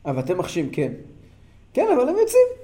אבל 0.04 0.20
אתם 0.20 0.38
מחשים, 0.38 0.70
כן. 0.70 0.92
כן, 1.72 1.86
אבל 1.94 2.08
הם 2.08 2.16
יוצאים. 2.16 2.59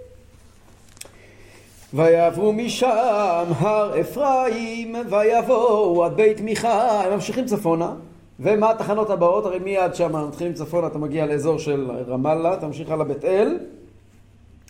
ויעברו 1.97 2.53
משם 2.53 3.45
הר 3.59 4.01
אפרים, 4.01 4.95
ויבואו 5.11 6.05
עד 6.05 6.17
בית 6.17 6.41
מיכה, 6.41 7.03
הם 7.05 7.13
ממשיכים 7.13 7.45
צפונה. 7.45 7.95
ומה 8.41 8.71
התחנות 8.71 9.11
הבאות? 9.11 9.47
הרי 9.47 9.59
מיד 9.59 9.95
שם 9.95 10.29
מתחילים 10.29 10.53
צפונה, 10.53 10.87
אתה 10.87 10.99
מגיע 10.99 11.27
לאזור 11.27 11.59
של 11.59 11.91
רמאללה, 12.09 12.57
ממשיך 12.63 12.91
הלאה 12.91 13.05
בית 13.05 13.25
אל, 13.25 13.59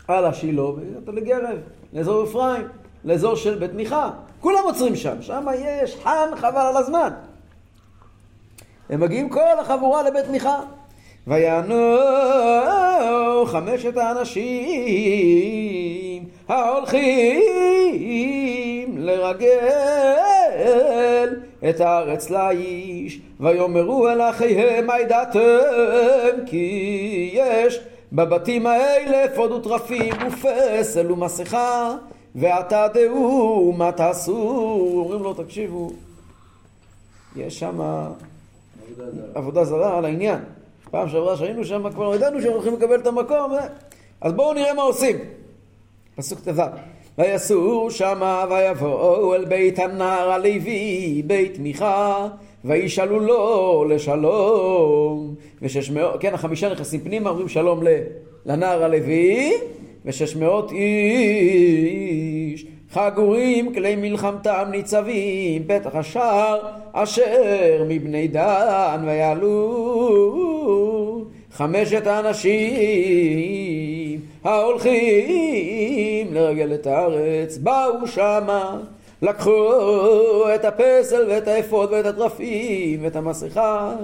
הלאה 0.08 0.34
שילה, 0.34 0.62
ואתה 0.62 1.12
לגרב, 1.12 1.58
לאזור 1.92 2.24
אפרים, 2.24 2.62
לאזור 3.04 3.34
של 3.34 3.58
בית 3.58 3.74
מיכה. 3.74 4.10
כולם 4.40 4.60
עוצרים 4.64 4.96
שם, 4.96 5.22
שם 5.22 5.46
יש 5.58 5.96
חן 6.02 6.28
חבל 6.36 6.56
על 6.56 6.76
הזמן. 6.76 7.10
הם 8.90 9.00
מגיעים 9.00 9.28
כל 9.28 9.58
החבורה 9.60 10.02
לבית 10.02 10.28
מיכה. 10.30 10.60
ויענו 11.26 11.96
חמשת 13.46 13.96
האנשים 13.96 15.85
ההולכים 16.48 17.42
לרגל 18.98 19.48
את 21.68 21.80
הארץ 21.80 22.30
לאיש 22.30 23.20
ויאמרו 23.40 24.08
אל 24.08 24.20
אחיהם 24.20 24.86
מה 24.86 25.00
ידעתם 25.00 25.40
כי 26.46 27.30
יש 27.32 27.80
בבתים 28.12 28.66
האלה 28.66 29.24
אפוד 29.24 29.52
וטרפים 29.52 30.12
ופסל 30.26 31.12
ומסכה 31.12 31.96
ועתה 32.34 32.86
דעו 32.94 33.74
מה 33.76 33.92
תעשו 33.92 34.36
אומרים 34.98 35.22
לו 35.22 35.34
תקשיבו 35.34 35.90
יש 37.36 37.58
שם. 37.58 37.80
עבודה 39.34 39.64
זרה 39.64 39.98
על 39.98 40.04
העניין. 40.04 40.38
פעם 40.90 41.08
שעברה 41.08 41.36
שהיינו 41.36 41.64
שם 41.64 41.90
כבר 41.90 42.14
ידענו 42.14 42.42
שהם 42.42 42.52
הולכים 42.52 42.74
לקבל 42.74 43.00
את 43.00 43.06
המקום, 43.06 43.52
אה? 43.52 43.66
אז 44.20 44.32
בואו 44.32 44.54
נראה 44.54 44.74
מה 44.74 44.82
עושים. 44.82 45.16
פסוק 46.16 46.40
ט"ו. 46.40 46.62
ויסעו 47.18 47.90
שמה 47.90 48.44
ויבואו 48.50 49.34
אל 49.34 49.44
בית 49.44 49.78
הנער 49.78 50.30
הלוי, 50.30 51.22
בית 51.26 51.58
מיכה, 51.58 52.28
וישאלו 52.64 53.20
לו 53.20 53.84
לשלום. 53.88 55.34
ושש 55.62 55.90
מאות, 55.90 56.20
כן, 56.20 56.34
החמישה 56.34 56.72
נכנסים 56.72 57.00
פנימה, 57.00 57.30
אומרים 57.30 57.48
שלום 57.48 57.82
לנער 58.46 58.84
הלוי, 58.84 59.52
ושש 60.04 60.36
מאות 60.36 60.72
איש. 60.72 62.66
חגורים 62.90 63.74
כלי 63.74 63.96
מלחמתם 63.96 64.68
ניצבים 64.70 65.62
פתח 65.66 65.94
השער 65.94 66.58
אשר 66.92 67.84
מבני 67.88 68.28
דן 68.28 69.04
ויעלו. 69.06 70.56
חמשת 71.52 72.06
האנשים 72.06 73.95
ההולכים 74.46 76.34
לרגל 76.34 76.74
את 76.74 76.86
הארץ 76.86 77.58
באו 77.58 78.06
שמה 78.06 78.78
לקחו 79.22 79.72
את 80.54 80.64
הפסל 80.64 81.24
ואת 81.28 81.48
האפוד 81.48 81.92
ואת 81.92 82.06
התרפים 82.06 82.98
ואת 83.02 83.16
המסכה 83.16 83.94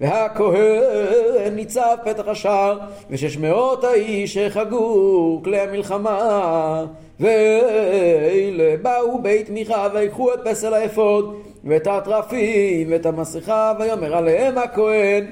והכהן 0.00 1.54
ניצב 1.54 1.96
פתח 2.04 2.28
השער 2.28 2.78
ושש 3.10 3.36
מאות 3.36 3.84
האיש 3.84 4.34
שחגו 4.34 5.40
כלי 5.44 5.60
המלחמה 5.60 6.84
ואלה 7.20 8.76
באו 8.82 9.22
בית 9.22 9.50
מיכה 9.50 9.88
ויקחו 9.94 10.34
את 10.34 10.38
פסל 10.44 10.74
האפוד 10.74 11.34
ואת 11.64 11.86
התרפים 11.86 12.86
ואת 12.90 13.06
המסכה 13.06 13.72
ויאמר 13.78 14.16
עליהם 14.16 14.58
הכהן 14.58 15.26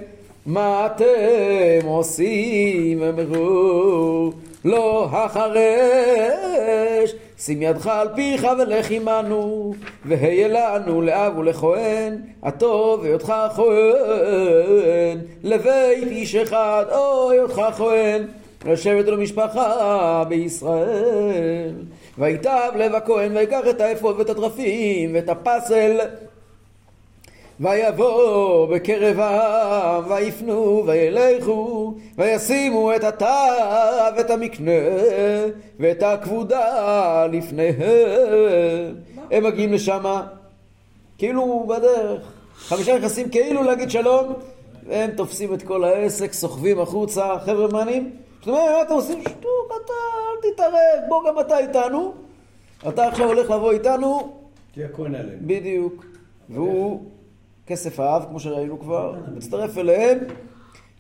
מה 0.47 0.87
אתם 0.87 1.87
עושים? 1.87 3.03
אמרו 3.03 4.33
לא 4.65 5.09
החרש 5.13 7.15
שים 7.39 7.63
ידך 7.63 7.87
על 7.87 8.09
פיך 8.15 8.47
ולך 8.59 8.91
עמנו 8.91 9.75
והיה 10.05 10.49
לנו 10.49 11.03
לאב 11.03 11.39
ולכהן 11.39 12.17
הטוב 12.43 13.05
היותך 13.05 13.35
כהן. 13.57 15.19
לבית 15.43 16.09
איש 16.09 16.35
אחד 16.35 16.85
או 16.91 17.31
היותך 17.31 17.63
כהן. 17.77 18.23
לשבת 18.67 19.07
למשפחה 19.07 20.25
בישראל. 20.29 21.75
ויטב 22.19 22.71
לב 22.77 22.95
הכהן 22.95 23.37
ויקח 23.37 23.61
את 23.71 23.81
האפוד 23.81 24.19
ואת 24.19 24.31
התרפים 24.31 25.15
ואת 25.15 25.29
הפסל 25.29 25.99
ויבוא 27.61 28.67
בקרב 28.67 29.21
העם, 29.21 30.11
ויפנו 30.11 30.83
וילכו, 30.87 31.95
וישימו 32.19 32.97
את 32.97 33.05
התא 33.05 34.11
ואת 34.17 34.31
המקנה, 34.31 34.73
ואת 35.81 36.03
הכבודה 36.03 37.27
לפניהם. 37.27 37.75
הם 39.31 39.45
מגיעים 39.45 39.73
לשם, 39.73 40.21
כאילו 41.19 41.67
בדרך. 41.69 42.33
חמישה 42.55 42.99
נכנסים 42.99 43.29
כאילו 43.29 43.63
להגיד 43.63 43.91
שלום, 43.91 44.33
והם 44.89 45.11
תופסים 45.11 45.55
את 45.55 45.63
כל 45.63 45.85
העסק, 45.85 46.33
סוחבים 46.33 46.81
החוצה, 46.81 47.39
חבר'ה 47.45 47.69
מענים. 47.69 48.11
זאת 48.39 48.49
אומרת, 48.49 48.71
מה 48.71 48.83
אתם 48.83 48.95
עושים? 48.95 49.21
שטות, 49.21 49.69
אתה 49.85 49.93
אל 49.93 50.53
תתערב, 50.53 51.09
בוא 51.09 51.23
גם 51.29 51.41
אתה 51.41 51.59
איתנו. 51.59 52.13
אתה 52.89 53.09
עכשיו 53.09 53.27
הולך 53.27 53.51
לבוא 53.51 53.73
איתנו, 53.73 54.33
תהיה 54.75 54.89
כהן 54.89 55.15
עליהם. 55.15 55.39
בדיוק. 55.41 56.05
והוא 56.51 57.01
כסף 57.69 58.01
האב, 58.01 58.25
כמו 58.29 58.41
שראינו 58.41 58.81
כבר, 58.81 59.15
מצטרף 59.37 59.79
אליהם, 59.79 60.19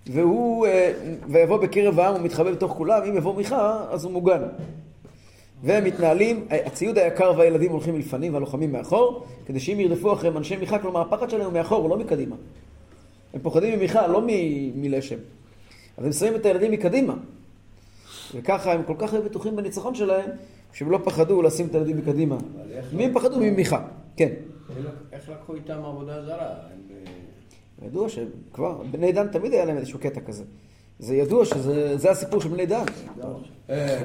והוא, 0.06 0.66
אה, 0.66 0.92
ויבוא 1.28 1.56
בקרב 1.56 2.00
העם 2.00 2.14
ומתחבא 2.14 2.50
בתוך 2.50 2.72
כולם, 2.72 3.02
אם 3.02 3.16
יבוא 3.16 3.34
מיכה, 3.34 3.84
אז 3.90 4.04
הוא 4.04 4.12
מוגן. 4.12 4.42
והם 5.62 5.84
מתנהלים, 5.84 6.46
הציוד 6.50 6.98
היקר 6.98 7.32
והילדים 7.36 7.72
הולכים 7.72 7.94
מלפנים 7.94 8.34
והלוחמים 8.34 8.72
מאחור, 8.72 9.26
כדי 9.46 9.60
שאם 9.60 9.80
ירדפו 9.80 10.12
אחריהם 10.12 10.36
אנשי 10.36 10.56
מיכה, 10.56 10.78
כלומר 10.78 11.00
הפחד 11.00 11.30
שלהם 11.30 11.44
הוא 11.44 11.52
מאחור, 11.52 11.82
הוא 11.82 11.90
לא 11.90 11.96
מקדימה. 11.96 12.36
הם 13.34 13.40
פוחדים 13.40 13.78
ממיכה, 13.78 14.06
לא 14.06 14.20
מ- 14.26 14.80
מלשם. 14.82 15.16
אז 15.98 16.04
הם 16.06 16.12
שמים 16.12 16.34
את 16.34 16.46
הילדים 16.46 16.72
מקדימה. 16.72 17.14
וככה 18.34 18.72
הם 18.72 18.82
כל 18.82 18.94
כך 18.98 19.14
היו 19.14 19.22
בטוחים 19.22 19.56
בניצחון 19.56 19.94
שלהם, 19.94 20.30
שהם 20.72 20.90
לא 20.90 20.98
פחדו 21.04 21.42
לשים 21.42 21.66
את 21.66 21.74
הילדים 21.74 21.96
מקדימה. 21.96 22.36
מי 22.92 23.04
הם 23.04 23.14
פחדו? 23.14 23.40
ממיכה. 23.40 23.82
כן. 24.16 24.28
איך- 25.12 25.28
לקחו 25.28 25.54
איתם 25.54 25.84
עבודה 25.84 26.24
זרה? 26.24 26.50
הם, 26.50 26.80
אה, 27.82 27.86
ידוע 27.86 28.08
שכבר, 28.08 28.82
בני 28.90 29.12
דן 29.12 29.28
תמיד 29.28 29.52
היה 29.52 29.64
להם 29.64 29.76
איזשהו 29.76 29.98
קטע 29.98 30.20
כזה. 30.20 30.44
זה 30.98 31.16
ידוע 31.16 31.44
שזה 31.44 31.96
זה 31.96 32.10
הסיפור 32.10 32.40
של 32.40 32.48
בני 32.48 32.66
דן. 32.66 32.84
אה? 33.70 34.02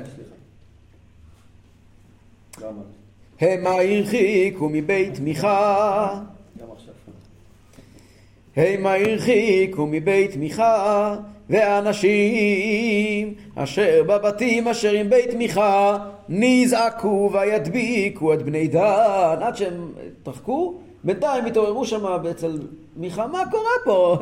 המה 3.42 3.70
הרחיקו 3.72 4.70
מבית 4.70 5.20
מיכה. 5.20 6.22
המה 8.56 8.94
הרחיקו 8.94 9.88
מבית 9.88 10.36
מיכה, 10.36 11.16
ואנשים 11.50 13.34
אשר 13.56 14.04
בבתים 14.08 14.68
אשר 14.68 14.92
עם 14.92 15.10
בית 15.10 15.34
מיכה 15.34 16.10
נזעקו 16.30 17.30
וידביקו 17.34 18.34
את 18.34 18.44
בני 18.44 18.68
דן 18.68 19.38
עד 19.42 19.56
שהם 19.56 19.92
התרחקו, 20.22 20.74
בינתיים 21.04 21.46
התעוררו 21.46 21.86
שם 21.86 22.06
אצל 22.32 22.60
מיכה, 22.96 23.28
מה 23.28 23.44
קורה 23.52 23.72
פה? 23.86 24.18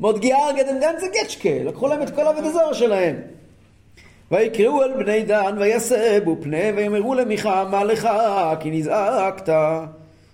מודגי 0.00 0.32
ארגדן 0.34 0.80
גן 0.80 0.94
זה 1.00 1.06
גצ'קה, 1.06 1.64
לקחו 1.64 1.88
להם 1.88 2.02
את 2.02 2.10
כל 2.10 2.26
עבד 2.26 2.44
הזר 2.44 2.72
שלהם. 2.72 3.16
ויקראו 4.30 4.82
אל 4.82 4.92
בני 4.92 5.22
דן 5.24 5.56
ויסבו 5.58 6.36
פנה 6.42 6.56
ויאמרו 6.76 7.14
למיכה 7.14 7.64
מה 7.70 7.84
לך 7.84 8.08
כי 8.60 8.70
נזעקת 8.70 9.48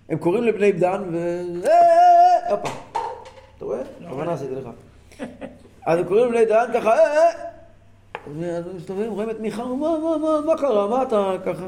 הם 0.09 0.19
קוראים 0.19 0.45
לבני 0.45 0.73
דן 0.73 1.03
ו... 1.13 1.43
אה, 1.67 2.51
הופה 2.51 2.69
אתה 3.57 3.65
רואה? 3.65 3.79
בכוונה 4.01 4.33
עשיתי 4.33 4.55
לך 4.55 4.69
אז 5.87 5.99
הם 5.99 6.05
קוראים 6.05 6.27
לבני 6.27 6.45
דן 6.45 6.65
ככה 6.75 6.99
אה, 6.99 7.17
אה. 7.17 7.50
אז 8.27 8.65
מסתובבים 8.77 9.11
רואים 9.11 9.31
את 9.31 9.41
מיכה 9.41 9.65
מה 9.65 9.75
מה 9.75 10.17
מה 10.19 10.41
מה 10.47 10.57
קרה? 10.57 10.87
מה 10.87 11.03
אתה 11.03 11.33
ככה? 11.47 11.67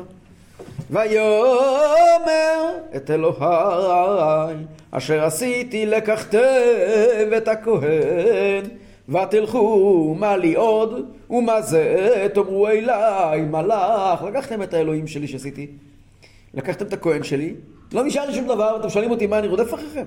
ויאמר 0.90 2.70
את 2.96 3.10
אלוהי 3.10 4.54
אשר 4.90 5.24
עשיתי 5.24 5.86
לקחתם 5.86 6.38
את 7.36 7.48
הכהן 7.48 8.64
ותלכו 9.08 10.14
מה 10.18 10.36
לי 10.36 10.54
עוד 10.54 11.06
ומה 11.30 11.62
זה 11.62 12.26
תאמרו 12.34 12.68
אליי 12.68 13.40
מלאך. 13.40 14.22
לקחתם 14.22 14.62
את 14.62 14.74
האלוהים 14.74 15.06
שלי 15.06 15.28
שעשיתי 15.28 15.66
לקחתם 16.54 16.86
את 16.86 16.92
הכהן 16.92 17.22
שלי 17.22 17.54
לא 17.92 18.04
נשאר 18.04 18.26
לי 18.26 18.34
שום 18.34 18.44
דבר 18.44 18.80
אתם 18.80 18.88
שואלים 18.88 19.10
אותי 19.10 19.26
מה 19.26 19.38
אני 19.38 19.48
רודף 19.48 19.74
אחריכם. 19.74 20.04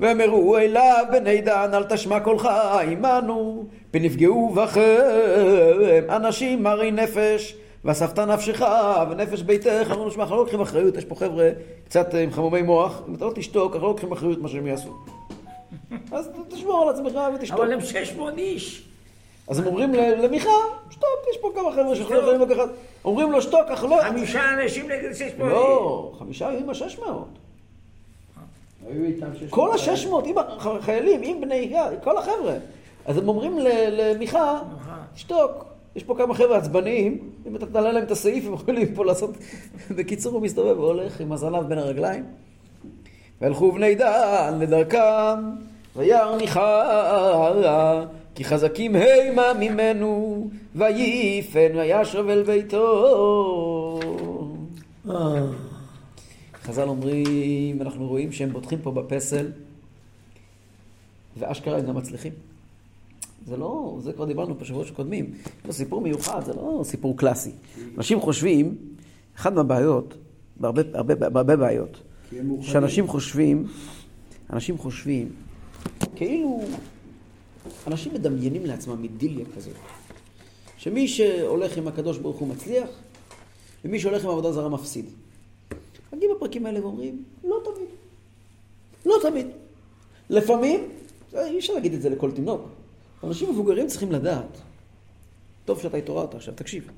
ואמרו 0.00 0.56
אליו 0.56 1.04
בני 1.12 1.40
דן 1.40 1.70
אל 1.74 1.84
תשמע 1.84 2.20
קולך 2.20 2.48
עמנו 2.92 3.66
פנפגעו 3.90 4.50
בכם 4.54 6.02
אנשים 6.08 6.62
מרי 6.62 6.90
נפש 6.90 7.56
ואספת 7.84 8.18
נפשך 8.18 8.62
ונפש 9.10 9.42
ביתך. 9.42 9.86
אמרנו 9.86 10.10
שמע 10.10 10.22
אנחנו 10.22 10.36
לא 10.36 10.42
לוקחים 10.42 10.60
אחריות 10.60 10.96
יש 10.96 11.04
פה 11.04 11.14
חבר'ה 11.14 11.50
קצת 11.84 12.14
עם 12.14 12.30
חמומי 12.30 12.62
מוח 12.62 13.02
אם 13.08 13.14
אתה 13.14 13.24
לא 13.24 13.32
תשתוק 13.34 13.72
אנחנו 13.72 13.86
לא 13.86 13.92
לוקחים 13.92 14.12
אחריות 14.12 14.38
מה 14.38 14.48
שהם 14.48 14.66
יעשו. 14.66 14.96
אז 16.12 16.30
תשמור 16.48 16.82
על 16.82 16.88
עצמך 16.88 17.20
ותשתוק. 17.34 17.60
אבל 17.60 17.72
הם 17.72 17.80
600 17.80 18.38
איש. 18.38 18.88
אז 19.48 19.58
הם 19.58 19.66
אומרים 19.66 19.94
למיכה 19.94 20.50
שתוק 20.90 21.08
יש 21.30 21.36
פה 21.40 21.52
כמה 21.54 21.72
חבר'ה 21.72 21.96
שיכולים 21.96 22.22
יכולים 22.22 22.40
לקחת. 22.40 22.68
אומרים 23.04 23.32
לו 23.32 23.42
שתוק 23.42 23.66
אך 23.68 23.84
לא 23.84 24.00
חמישה 24.02 24.54
אנשים 24.54 24.90
נגד 24.90 25.12
600 25.12 25.30
איש. 25.30 25.38
לא 25.40 26.12
חמישה 26.18 26.48
היו 26.48 26.58
עם 26.58 26.70
השש 26.70 26.98
מאות. 26.98 27.28
היו 28.88 29.04
איתם 29.04 29.26
שש... 29.34 29.50
כל 29.50 29.74
השש 29.74 30.06
מאות, 30.06 30.26
עם 30.26 30.34
החיילים, 30.38 31.20
עם 31.22 31.40
בני 31.40 31.74
כל 32.02 32.18
החבר'ה. 32.18 32.54
אז 33.08 33.18
הם 33.18 33.28
אומרים 33.28 33.58
למיכה, 33.92 34.60
תשתוק, 35.14 35.64
יש 35.96 36.02
פה 36.02 36.14
כמה 36.18 36.34
חבר'ה 36.34 36.56
עצבניים, 36.56 37.30
אם 37.46 37.56
אתה 37.56 37.66
תעלה 37.66 37.92
להם 37.92 38.04
את 38.04 38.10
הסעיף, 38.10 38.46
הם 38.46 38.54
יכולים 38.54 38.94
פה 38.94 39.04
לעשות... 39.04 39.30
בקיצור, 39.96 40.32
הוא 40.32 40.42
מסתובב 40.42 40.78
והולך 40.78 41.20
עם 41.20 41.32
הזנב 41.32 41.68
בין 41.68 41.78
הרגליים. 41.78 42.24
והלכו 43.40 43.72
בני 43.72 43.94
דן 43.94 44.58
לדרכם, 44.60 45.38
וירא 45.96 46.36
מיכה, 46.36 48.04
כי 48.34 48.44
חזקים 48.44 48.96
המה 48.96 49.54
ממנו, 49.60 50.48
וייפן 50.74 51.68
וישב 51.74 52.24
אל 52.28 52.42
ביתו. 52.42 54.00
אה, 55.10 55.46
חז"ל 56.62 56.88
אומרים, 56.88 57.82
אנחנו 57.82 58.06
רואים 58.06 58.32
שהם 58.32 58.50
בוטחים 58.50 58.78
פה 58.82 58.90
בפסל, 58.90 59.50
ואשכרה 61.38 61.78
הם 61.78 61.86
גם 61.86 61.96
מצליחים. 61.96 62.47
זה 63.48 63.56
לא, 63.56 63.98
זה 64.00 64.12
כבר 64.12 64.24
דיברנו 64.24 64.54
בשבועות 64.54 64.86
שקודמים, 64.86 65.32
זה 65.64 65.72
סיפור 65.72 66.00
מיוחד, 66.00 66.44
זה 66.44 66.52
לא 66.52 66.80
סיפור 66.84 67.16
קלאסי. 67.16 67.50
אנשים 67.96 68.20
חושבים, 68.20 68.76
אחת 69.36 69.52
מהבעיות, 69.52 70.14
בהרבה, 70.56 70.82
הרבה, 70.94 71.14
בהרבה 71.14 71.56
בעיות. 71.56 72.00
שאנשים 72.60 73.06
חושבים, 73.06 73.66
אנשים 74.52 74.78
חושבים, 74.78 75.32
כאילו, 76.16 76.60
אנשים 77.86 78.14
מדמיינים 78.14 78.66
לעצמם 78.66 79.02
אידיליה 79.02 79.44
כזאת, 79.56 79.74
שמי 80.76 81.08
שהולך 81.08 81.76
עם 81.76 81.88
הקדוש 81.88 82.18
ברוך 82.18 82.36
הוא 82.36 82.48
מצליח, 82.48 82.88
ומי 83.84 84.00
שהולך 84.00 84.24
עם 84.24 84.30
עבודה 84.30 84.52
זרה 84.52 84.68
מפסיד. 84.68 85.04
מגיעים 86.12 86.34
בפרקים 86.36 86.66
האלה 86.66 86.80
ואומרים, 86.82 87.22
לא 87.44 87.56
תמיד. 87.64 87.88
לא 89.06 89.16
תמיד. 89.22 89.46
לפעמים, 90.30 90.80
אי 91.34 91.58
אפשר 91.58 91.72
להגיד 91.72 91.94
את 91.94 92.02
זה 92.02 92.08
לכל 92.08 92.30
תינוק. 92.30 92.77
אנשים 93.24 93.50
מבוגרים 93.50 93.86
צריכים 93.86 94.12
לדעת. 94.12 94.58
טוב 95.64 95.80
שאתה 95.80 95.96
התעוררת 95.96 96.34
עכשיו, 96.34 96.54
תקשיב. 96.54 96.90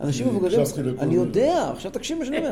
אנשים 0.00 0.28
מבוגרים, 0.28 0.60
אני. 0.98 1.14
יודע, 1.14 1.70
עכשיו 1.72 1.90
תקשיב 1.90 2.18
מה 2.18 2.24
שאני 2.24 2.38
אומר. 2.38 2.50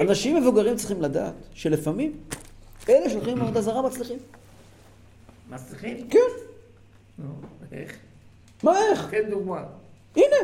אנשים 0.00 0.36
מבוגרים 0.36 0.76
צריכים 0.76 1.02
לדעת 1.02 1.34
שלפעמים 1.54 2.12
אלה 2.88 3.10
שהולכים 3.10 3.36
עם 3.36 3.42
עבודה 3.42 3.60
זרה 3.60 3.82
מצליחים. 3.82 4.18
מצליחים? 5.50 6.08
כן, 6.10 6.18
נו, 7.18 7.28
איך? 7.72 7.96
מה 8.62 8.78
איך? 8.78 9.10
תן 9.10 9.30
דוגמה. 9.30 9.64
הנה, 10.16 10.36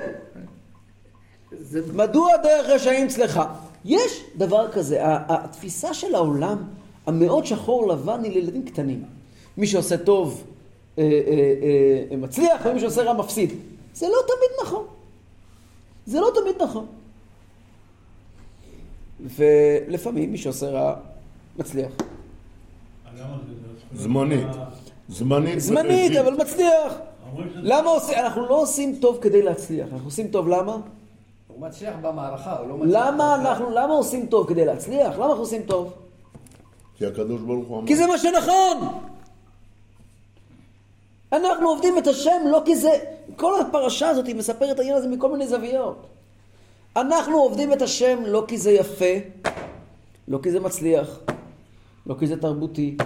זה 1.52 1.92
מדוע 1.92 2.36
דרך 2.36 2.66
רשעים 2.66 3.08
צלחה? 3.08 3.54
יש 3.84 4.24
דבר 4.36 4.72
כזה, 4.72 4.98
התפיסה 5.02 5.94
של 5.94 6.14
העולם 6.14 6.58
המאוד 7.06 7.46
שחור 7.46 7.88
לבן 7.88 8.24
היא 8.24 8.32
לילדים 8.32 8.64
קטנים. 8.64 9.04
מי 9.56 9.66
שעושה 9.66 9.96
טוב 9.96 10.44
מצליח, 12.18 12.62
ומי 12.64 12.80
שעושה 12.80 13.02
רע 13.02 13.12
מפסיד. 13.12 13.52
זה 13.94 14.06
לא 14.06 14.18
תמיד 14.26 14.66
נכון. 14.66 14.86
זה 16.06 16.20
לא 16.20 16.30
תמיד 16.34 16.62
נכון. 16.62 16.86
ולפעמים 19.20 20.32
מי 20.32 20.38
שעושה 20.38 20.70
רע 20.70 20.94
מצליח. 21.58 21.92
זמנית. 23.94 24.46
זמנית. 25.08 25.60
זמנית. 25.60 26.16
אבל 26.16 26.34
מצליח. 26.34 26.94
למה 27.54 27.90
עושים, 27.90 28.18
אנחנו 28.18 28.46
לא 28.46 28.62
עושים 28.62 28.98
טוב 29.00 29.18
כדי 29.20 29.42
להצליח, 29.42 29.88
אנחנו 29.92 30.06
עושים 30.06 30.28
טוב 30.28 30.48
למה? 30.48 30.76
הוא 31.48 31.60
מצליח 31.60 31.94
במערכה, 32.02 32.58
הוא 32.58 32.68
לא 32.68 32.76
מצליח... 32.76 33.06
למה. 33.06 33.34
אנחנו, 33.34 33.70
למה 33.70 33.94
עושים 33.94 34.26
טוב 34.26 34.48
כדי 34.48 34.64
להצליח? 34.64 35.14
למה 35.14 35.26
אנחנו 35.26 35.40
עושים 35.40 35.62
טוב? 35.62 35.92
כי 36.96 37.06
הקדוש 37.06 37.40
ברוך 37.40 37.68
הוא 37.68 37.78
אמר. 37.78 37.86
כי 37.86 37.96
זה 37.96 38.06
מה 38.06 38.18
שנכון. 38.18 39.07
אנחנו 41.32 41.68
עובדים 41.68 41.98
את 41.98 42.06
השם 42.06 42.42
לא 42.50 42.62
כי 42.64 42.76
זה... 42.76 42.90
כל 43.36 43.60
הפרשה 43.60 44.08
הזאת 44.08 44.26
היא 44.26 44.36
מספרת 44.36 44.70
את 44.70 44.78
העניין 44.78 44.96
הזה 44.96 45.08
מכל 45.08 45.32
מיני 45.32 45.48
זוויות. 45.48 46.06
אנחנו 46.96 47.38
עובדים 47.38 47.72
את 47.72 47.82
השם 47.82 48.18
לא 48.26 48.44
כי 48.48 48.58
זה 48.58 48.70
יפה, 48.70 49.14
לא 50.28 50.38
כי 50.42 50.50
זה 50.50 50.60
מצליח, 50.60 51.20
לא 52.06 52.16
כי 52.18 52.26
זה 52.26 52.40
תרבותי, 52.40 52.96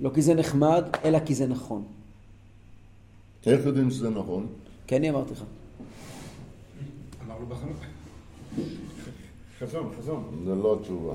לא 0.00 0.10
כי 0.14 0.22
זה 0.22 0.34
נחמד, 0.34 0.84
אלא 1.04 1.18
כי 1.18 1.34
זה 1.34 1.46
נכון. 1.46 1.84
איך 3.46 3.66
יודעים 3.66 3.90
שזה 3.90 4.10
נכון? 4.10 4.46
כן, 4.86 4.96
אני 4.96 5.10
אמרתי 5.10 5.32
לך. 5.32 5.42
אמרנו 7.26 7.46
בחנות. 7.46 7.76
חזון, 9.60 9.92
חזון. 9.98 10.42
זה 10.44 10.54
לא 10.54 10.76
התשובה. 10.80 11.14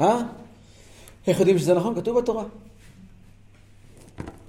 אה? 0.00 0.22
איך 1.26 1.40
יודעים 1.40 1.58
שזה 1.58 1.74
נכון? 1.74 1.94
כתוב 1.94 2.18
בתורה. 2.18 2.44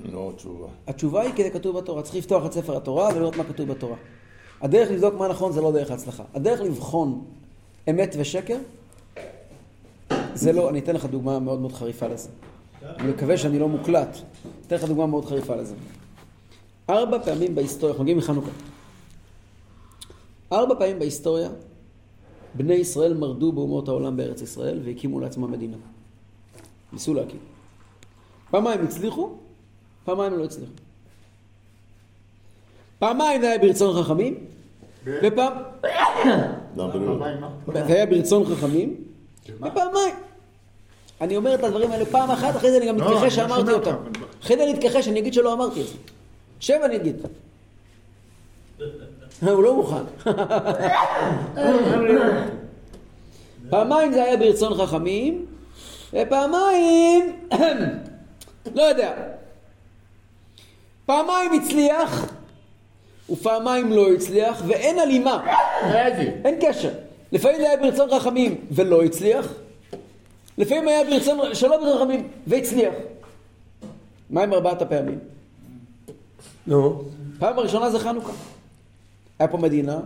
לא 0.06 0.32
תשובה. 0.36 0.68
התשובה 0.88 1.22
היא 1.22 1.34
כי 1.36 1.44
זה 1.44 1.50
כתוב 1.50 1.78
בתורה. 1.78 2.02
צריך 2.02 2.16
לפתוח 2.16 2.46
את 2.46 2.54
ספר 2.54 2.78
התורה 2.78 3.10
ולראות 3.16 3.36
מה 3.38 3.44
כתוב 3.44 3.70
בתורה. 3.70 3.96
הדרך 4.62 4.92
לבדוק 4.92 5.14
מה 5.14 5.28
נכון 5.28 5.52
זה 5.52 5.62
לא 5.62 5.72
דרך 5.72 5.92
ההצלחה. 5.92 6.24
הדרך 6.34 6.62
לבחון 6.62 7.26
אמת 7.90 8.16
ושקר, 8.18 8.58
זה 10.34 10.52
לא, 10.52 10.70
אני 10.70 10.80
אתן 10.80 10.96
לך 10.96 11.06
דוגמה 11.06 11.40
מאוד 11.40 11.60
מאוד 11.60 11.74
חריפה 11.74 12.08
לזה. 12.08 12.30
אני 12.84 13.10
מקווה 13.10 13.38
שאני 13.38 13.60
לא 13.60 13.70
מוקלט. 13.70 14.18
אתן 14.68 14.76
לך 14.76 14.84
דוגמה 14.84 15.06
מאוד 15.06 15.26
חריפה 15.26 15.56
לזה. 15.56 15.76
ארבע 16.90 17.20
פעמים 17.24 17.56
בהיסטוריה, 17.56 17.92
אנחנו 17.92 18.04
מגיעים 18.04 18.18
מחנוכה. 18.18 18.52
ארבע 20.52 20.76
פעמים 20.80 21.00
בהיסטוריה, 21.00 21.50
בני 22.54 22.74
ישראל 22.74 23.14
מרדו 23.14 23.52
באומות 23.52 23.88
העולם 23.88 24.18
בארץ 24.18 24.42
ישראל 24.42 24.82
והקימו 24.86 25.20
לעצמם 25.20 25.52
מדינה. 25.52 25.78
ניסו 26.94 27.14
להקים. 27.14 27.40
פעמיים 28.52 28.84
הצליחו, 28.84 29.30
פעמיים 30.08 30.40
לא 30.40 30.44
הצליחו. 30.44 30.72
פעמיים 33.00 33.42
זה 33.42 33.48
היה 33.48 33.58
ברצון 33.58 34.04
חכמים, 34.04 34.36
ופעם... 35.06 35.54
למה 36.78 36.96
לא? 37.68 37.86
זה 37.88 37.94
היה 37.94 38.06
ברצון 38.06 38.46
חכמים, 38.46 38.96
ופעמיים. 39.56 40.16
אני 41.22 41.38
אומר 41.38 41.56
את 41.56 41.64
הדברים 41.64 41.92
האלה 41.92 42.06
פעם 42.06 42.32
אחת, 42.32 42.56
אחרי 42.56 42.72
זה 42.72 42.78
אני 42.78 42.88
גם 42.88 42.98
לא, 42.98 43.12
מתכחש 43.12 43.36
שאמרתי 43.36 43.72
אותם. 43.72 43.96
אחרי 44.44 44.58
זה 44.58 44.64
אני 44.64 44.74
אתכחש, 44.74 45.08
אני 45.08 45.20
אגיד 45.20 45.34
שלא 45.34 45.54
אמרתי 45.54 45.82
את 45.82 45.88
זה. 45.88 45.94
שב 46.60 46.80
אני 46.84 46.96
אגיד. 46.96 47.16
הוא 49.42 49.64
לא 49.64 49.76
מוכן. 49.76 50.04
פעמיים 53.70 54.14
זה 54.14 54.24
היה 54.24 54.38
ברצון 54.38 54.74
חכמים, 54.74 55.46
ופעמיים, 56.14 57.36
לא 58.76 58.82
יודע. 58.82 59.14
פעמיים 61.08 61.52
הצליח, 61.54 62.34
ופעמיים 63.30 63.92
לא 63.92 64.14
הצליח, 64.14 64.64
ואין 64.68 65.00
הלימה. 65.00 65.44
אין 66.46 66.56
קשר. 66.62 66.92
לפעמים 67.32 67.60
היה 67.60 67.78
ברצון 67.78 68.10
חכמים 68.20 68.56
ולא 68.72 69.04
הצליח, 69.04 69.54
לפעמים 70.58 70.88
היה 70.88 71.04
ברצון, 71.04 71.40
שלא 71.56 71.78
ברצון 71.78 72.02
חכמים 72.02 72.28
והצליח. 72.48 72.94
מה 74.30 74.44
עם 74.44 74.54
ארבעת 74.54 74.82
הפעמים? 74.82 75.20
נו, 76.68 77.04
פעם 77.40 77.60
הראשונה 77.60 77.90
זה 77.90 78.00
חנוכה. 78.00 78.32
היה 79.40 79.48
פה 79.48 79.58
מדינה 79.58 80.00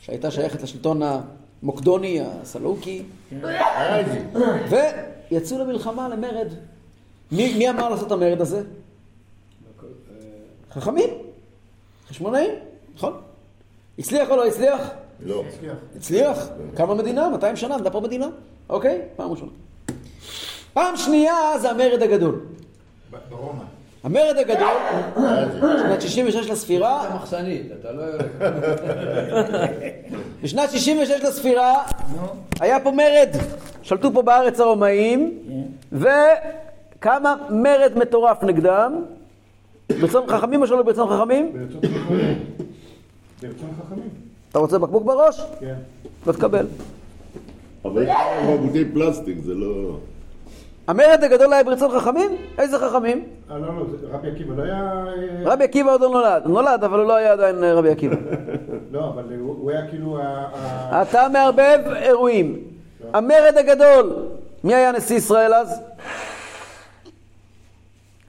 שהייתה 0.00 0.30
שייכת 0.30 0.62
לשלטון 0.62 1.00
המוקדוני, 1.62 2.20
הסלוקי, 2.20 3.02
ויצאו 5.30 5.58
למלחמה, 5.58 6.08
למרד. 6.08 6.48
מי, 7.32 7.54
מי 7.58 7.70
אמר 7.70 7.88
לעשות 7.88 8.06
את 8.06 8.12
המרד 8.12 8.40
הזה? 8.40 8.62
חכמים, 10.76 11.10
חשמונאים, 12.08 12.50
נכון? 12.94 13.20
הצליח 13.98 14.30
או 14.30 14.36
לא 14.36 14.46
הצליח? 14.46 14.90
לא. 15.26 15.42
הצליח. 15.96 16.48
קמה 16.74 16.94
מדינה, 16.94 17.28
200 17.28 17.56
שנה, 17.56 17.74
עמדה 17.74 17.90
פה 17.90 18.00
מדינה. 18.00 18.26
אוקיי? 18.68 19.00
פעם 19.16 19.30
ראשונה. 19.30 19.50
פעם 20.72 20.96
שנייה 20.96 21.34
זה 21.60 21.70
המרד 21.70 22.02
הגדול. 22.02 22.40
ברומא. 23.28 23.62
המרד 24.04 24.36
הגדול, 24.36 24.76
שנת 25.78 26.02
66 26.02 26.50
לספירה, 26.50 27.06
אתה 27.06 27.14
מחסנית, 27.14 27.66
אתה 27.80 27.92
לא... 27.92 28.04
בשנת 30.42 30.70
66 30.70 31.24
לספירה 31.24 31.82
היה 32.60 32.80
פה 32.80 32.90
מרד. 32.90 33.28
שלטו 33.82 34.12
פה 34.12 34.22
בארץ 34.22 34.60
הרומאים, 34.60 35.38
וקמה 35.92 37.36
מרד 37.50 37.92
מטורף 37.96 38.42
נגדם. 38.42 39.04
ברצון 39.90 40.26
חכמים 40.28 40.62
או 40.62 40.66
שלא 40.66 40.82
ברצון 40.82 41.08
חכמים? 41.08 41.52
ברצון 41.52 41.80
חכמים. 41.90 42.38
ברצון 43.42 43.68
חכמים. 43.82 44.08
אתה 44.50 44.58
רוצה 44.58 44.78
בקבוק 44.78 45.04
בראש? 45.04 45.40
כן. 45.60 45.74
לא 46.26 46.32
תקבל. 46.32 46.66
אבל 47.84 48.02
יש 48.02 48.10
בקבוקי 48.54 48.84
פלסטיק, 48.92 49.38
זה 49.44 49.54
לא... 49.54 49.96
המרד 50.88 51.18
הגדול 51.22 51.52
היה 51.52 51.64
ברצון 51.64 52.00
חכמים? 52.00 52.36
איזה 52.58 52.78
חכמים? 52.78 53.24
אה, 53.50 53.58
לא, 53.58 53.66
לא, 53.66 53.84
רבי 54.12 54.30
עקיבא 54.30 54.54
לא 54.56 54.62
היה... 54.62 55.04
רבי 55.44 55.64
עקיבא 55.64 55.90
עוד 55.92 56.00
לא 56.00 56.08
נולד. 56.08 56.42
הוא 56.44 56.54
נולד, 56.54 56.84
אבל 56.84 56.98
הוא 56.98 57.08
לא 57.08 57.14
היה 57.16 57.32
עדיין 57.32 57.64
אה, 57.64 57.74
רבי 57.74 57.90
עקיבא. 57.90 58.16
לא, 58.92 59.08
אבל 59.08 59.24
הוא 59.38 59.70
היה 59.70 59.88
כאילו... 59.88 60.18
אתה 61.02 61.28
מערבב 61.32 61.78
אירועים. 61.96 62.60
המרד 63.12 63.54
הגדול, 63.56 64.16
מי 64.64 64.74
היה 64.74 64.92
נשיא 64.92 65.16
ישראל 65.16 65.54
אז? 65.54 65.80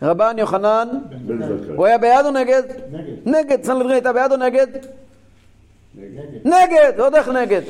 רבן 0.02 0.36
יוחנן. 0.40 0.88
הוא 1.76 1.86
היה 1.86 1.98
בעד 1.98 2.26
או 2.26 2.32
נגד? 2.32 2.64
נגד. 2.92 3.14
נגד, 3.26 3.64
סנהדרין 3.64 3.92
הייתה 3.92 4.14
בעד 4.14 4.32
או 4.32 4.38
נגד? 4.38 4.68
נגד. 5.96 6.46
נגד, 6.46 6.94
ועוד 6.98 7.16
איך 7.16 7.28
נגד. 7.28 7.62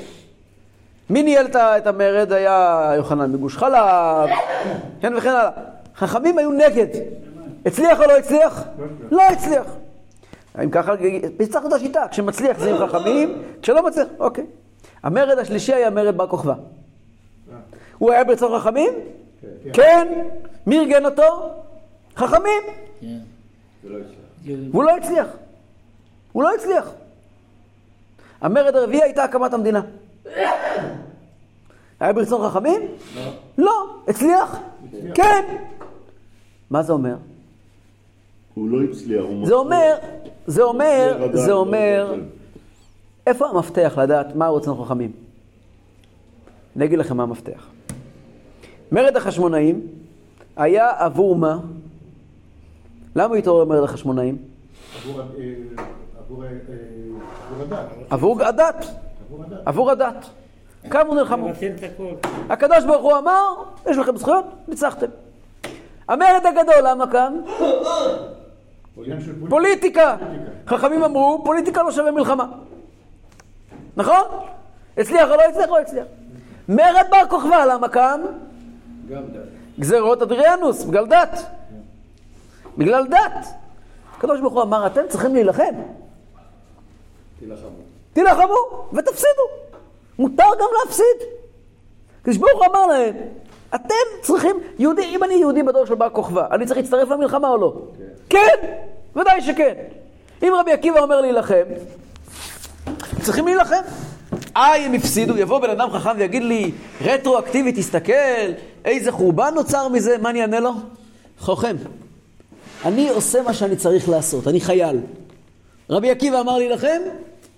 מי 1.10 1.24
ניהל 1.24 1.46
את 1.56 1.88
המרד? 1.88 2.32
היה 2.32 2.92
יוחנן 2.96 3.32
מגוש 3.32 3.58
חלב, 3.58 4.30
כן 5.02 5.16
וכן 5.16 5.30
הלאה. 5.30 5.50
חכמים 5.96 6.38
היו 6.38 6.52
נגד. 6.52 6.88
הצליח 7.66 8.00
או 8.00 8.06
לא 8.06 8.18
הצליח? 8.18 8.63
לא 9.12 9.22
הצליח. 9.22 9.66
אם 10.63 10.70
ככה, 10.70 10.94
פיצחנו 11.38 11.68
את 11.68 11.74
השיטה, 11.74 12.08
כשמצליח 12.12 12.60
זה 12.60 12.70
עם 12.70 12.88
חכמים, 12.88 13.42
כשלא 13.62 13.88
מצליח, 13.88 14.08
אוקיי. 14.20 14.46
המרד 15.04 15.38
השלישי 15.38 15.74
היה 15.74 15.90
מרד 15.90 16.18
בר 16.18 16.28
כוכבא. 16.28 16.54
הוא 17.98 18.12
היה 18.12 18.24
ברצון 18.24 18.60
חכמים? 18.60 18.94
כן. 19.74 20.08
מי 20.68 20.80
ארגן 20.80 21.06
אותו? 21.06 21.50
חכמים. 22.17 22.63
כן. 23.01 23.19
והוא 24.71 24.84
לא 24.84 24.97
הצליח. 24.97 25.27
הוא 26.32 26.43
לא 26.43 26.53
הצליח. 26.56 26.91
המרד 28.41 28.75
הרביעי 28.75 29.03
הייתה 29.03 29.23
הקמת 29.23 29.53
המדינה. 29.53 29.82
היה 31.99 32.13
ברצון 32.13 32.49
חכמים? 32.49 32.82
לא. 33.15 33.32
לא. 33.58 33.95
הצליח? 34.08 34.60
כן. 35.13 35.45
מה 36.69 36.84
זה 36.84 36.93
אומר? 36.93 37.15
הוא 38.53 38.69
לא 38.69 38.84
הצליח, 38.84 39.23
זה 39.43 39.53
אומר, 39.53 39.95
זה 40.47 40.63
אומר, 40.63 41.27
זה 41.34 41.51
אומר. 41.51 42.15
איפה 43.27 43.47
המפתח 43.49 43.97
לדעת 43.97 44.36
מהו 44.36 44.56
רצון 44.56 44.86
חכמים? 44.86 45.12
אני 46.75 46.86
אגיד 46.86 46.99
לכם 46.99 47.17
מה 47.17 47.23
המפתח. 47.23 47.67
מרד 48.91 49.17
החשמונאים 49.17 49.88
היה 50.56 50.91
עבור 50.97 51.36
מה? 51.36 51.60
למה 53.17 53.36
התעורר 53.36 53.65
מרד 53.65 53.84
החשמונאים? 53.84 54.38
עבור 55.06 55.21
אה, 56.43 56.49
אה, 56.49 57.75
עבור 58.10 58.43
הדת. 58.43 58.86
עבור 59.65 59.91
הדת. 59.91 60.25
קמו 60.89 61.15
נלחמו. 61.15 61.47
הקדוש 62.49 62.84
ברוך 62.86 63.03
הוא 63.03 63.17
אמר, 63.17 63.43
יש 63.88 63.97
לכם 63.97 64.17
זכויות, 64.17 64.45
ניצחתם. 64.67 65.08
המרד 66.08 66.45
הגדול, 66.45 66.82
למה 66.84 67.06
של 69.19 69.34
פוליטיקה. 69.49 70.15
חכמים 70.67 71.03
אמרו, 71.03 71.41
פוליטיקה 71.45 71.84
לא 71.84 71.91
שווה 71.91 72.12
מלחמה. 72.12 72.45
נכון? 73.97 74.23
הצליח 74.97 75.30
או 75.30 75.36
לא 75.36 75.41
הצליח? 75.49 75.69
לא 75.69 75.80
הצליח. 75.80 76.06
מרד 76.69 77.06
בר 77.10 77.30
כוכבא, 77.30 77.65
למה 77.65 77.88
קם? 77.88 78.21
גם 79.10 79.23
דת. 79.34 79.41
גזרות 79.80 80.21
אדריאנוס, 80.21 80.84
בגלל 80.84 81.06
דת. 81.06 81.57
בגלל 82.78 83.08
דת. 83.08 83.48
הקדוש 84.18 84.40
ברוך 84.40 84.54
הוא 84.54 84.62
אמר, 84.62 84.88
אתם 84.88 85.02
צריכים 85.10 85.34
להילחם. 85.34 85.74
תילחמו. 87.40 87.70
תילחמו 88.13 88.88
ותפסידו. 88.94 89.44
מותר 90.20 90.44
גם 90.60 90.68
להפסיד. 90.80 91.28
הקדוש 92.22 92.38
ברוך 92.38 92.60
הוא 92.60 92.66
אמר 92.66 92.88
להם, 92.88 93.16
אתם 93.76 94.22
צריכים, 94.22 94.56
יהודי, 94.80 95.16
אם 95.16 95.24
אני 95.24 95.34
יהודי 95.34 95.63
בדור 95.63 95.86
של 95.86 95.96
בר 95.96 96.10
כוכבא, 96.10 96.48
אני 96.52 96.66
צריך 96.66 96.78
להצטרף 96.78 97.10
למלחמה 97.10 97.50
או 97.50 97.58
לא? 97.58 97.74
כן, 98.30 98.56
ודאי 99.16 99.42
שכן. 99.42 99.74
אם 100.44 100.54
רבי 100.60 100.72
עקיבא 100.72 101.00
אומר 101.00 101.22
להילחם, 101.22 101.63
צריכים 103.22 103.46
להילחם. 103.46 103.82
איי, 104.56 104.86
הם 104.86 104.94
הפסידו, 104.94 105.38
יבוא 105.38 105.60
בן 105.60 105.70
אדם 105.70 105.90
חכם 105.92 106.12
ויגיד 106.18 106.44
לי, 106.44 106.72
רטרואקטיבית, 107.02 107.76
תסתכל, 107.76 108.52
איזה 108.86 109.12
חורבן 109.12 109.54
נוצר 109.56 109.88
מזה, 109.88 110.18
מה 110.18 110.30
אני 110.30 110.42
אענה 110.42 110.60
לו? 110.60 110.72
חוכם. 111.40 111.76
אני 112.88 113.10
עושה 113.10 113.41
מה 113.41 113.54
שאני 113.54 113.76
צריך 113.76 114.10
לעשות, 114.10 114.47
אני 114.47 114.62
חייל. 114.62 115.00
רבי 115.89 116.12
עקיבא 116.12 116.39
אמר 116.39 116.58
להילחם, 116.58 117.02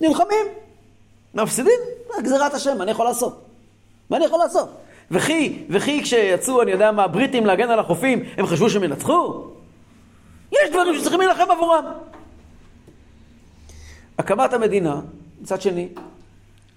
נלחמים. 0.01 0.45
מפסידים, 1.33 1.79
גזירת 2.23 2.53
השם, 2.53 2.77
מה 2.77 2.83
אני 2.83 2.91
יכול 2.91 3.05
לעשות? 3.05 3.41
מה 4.09 4.17
אני 4.17 4.25
יכול 4.25 4.39
לעשות? 4.39 4.69
וכי, 5.11 5.63
וכי 5.69 6.01
כשיצאו, 6.03 6.61
אני 6.61 6.71
יודע 6.71 6.91
מה, 6.91 7.03
הבריטים 7.03 7.45
להגן 7.45 7.69
על 7.69 7.79
החופים, 7.79 8.23
הם 8.37 8.45
חשבו 8.45 8.69
שהם 8.69 8.83
ינצחו? 8.83 9.43
יש 10.51 10.69
דברים 10.71 10.99
שצריכים 10.99 11.19
להילחם 11.19 11.51
עבורם. 11.51 11.85
הקמת 14.17 14.53
המדינה, 14.53 15.01
מצד 15.41 15.61
שני, 15.61 15.87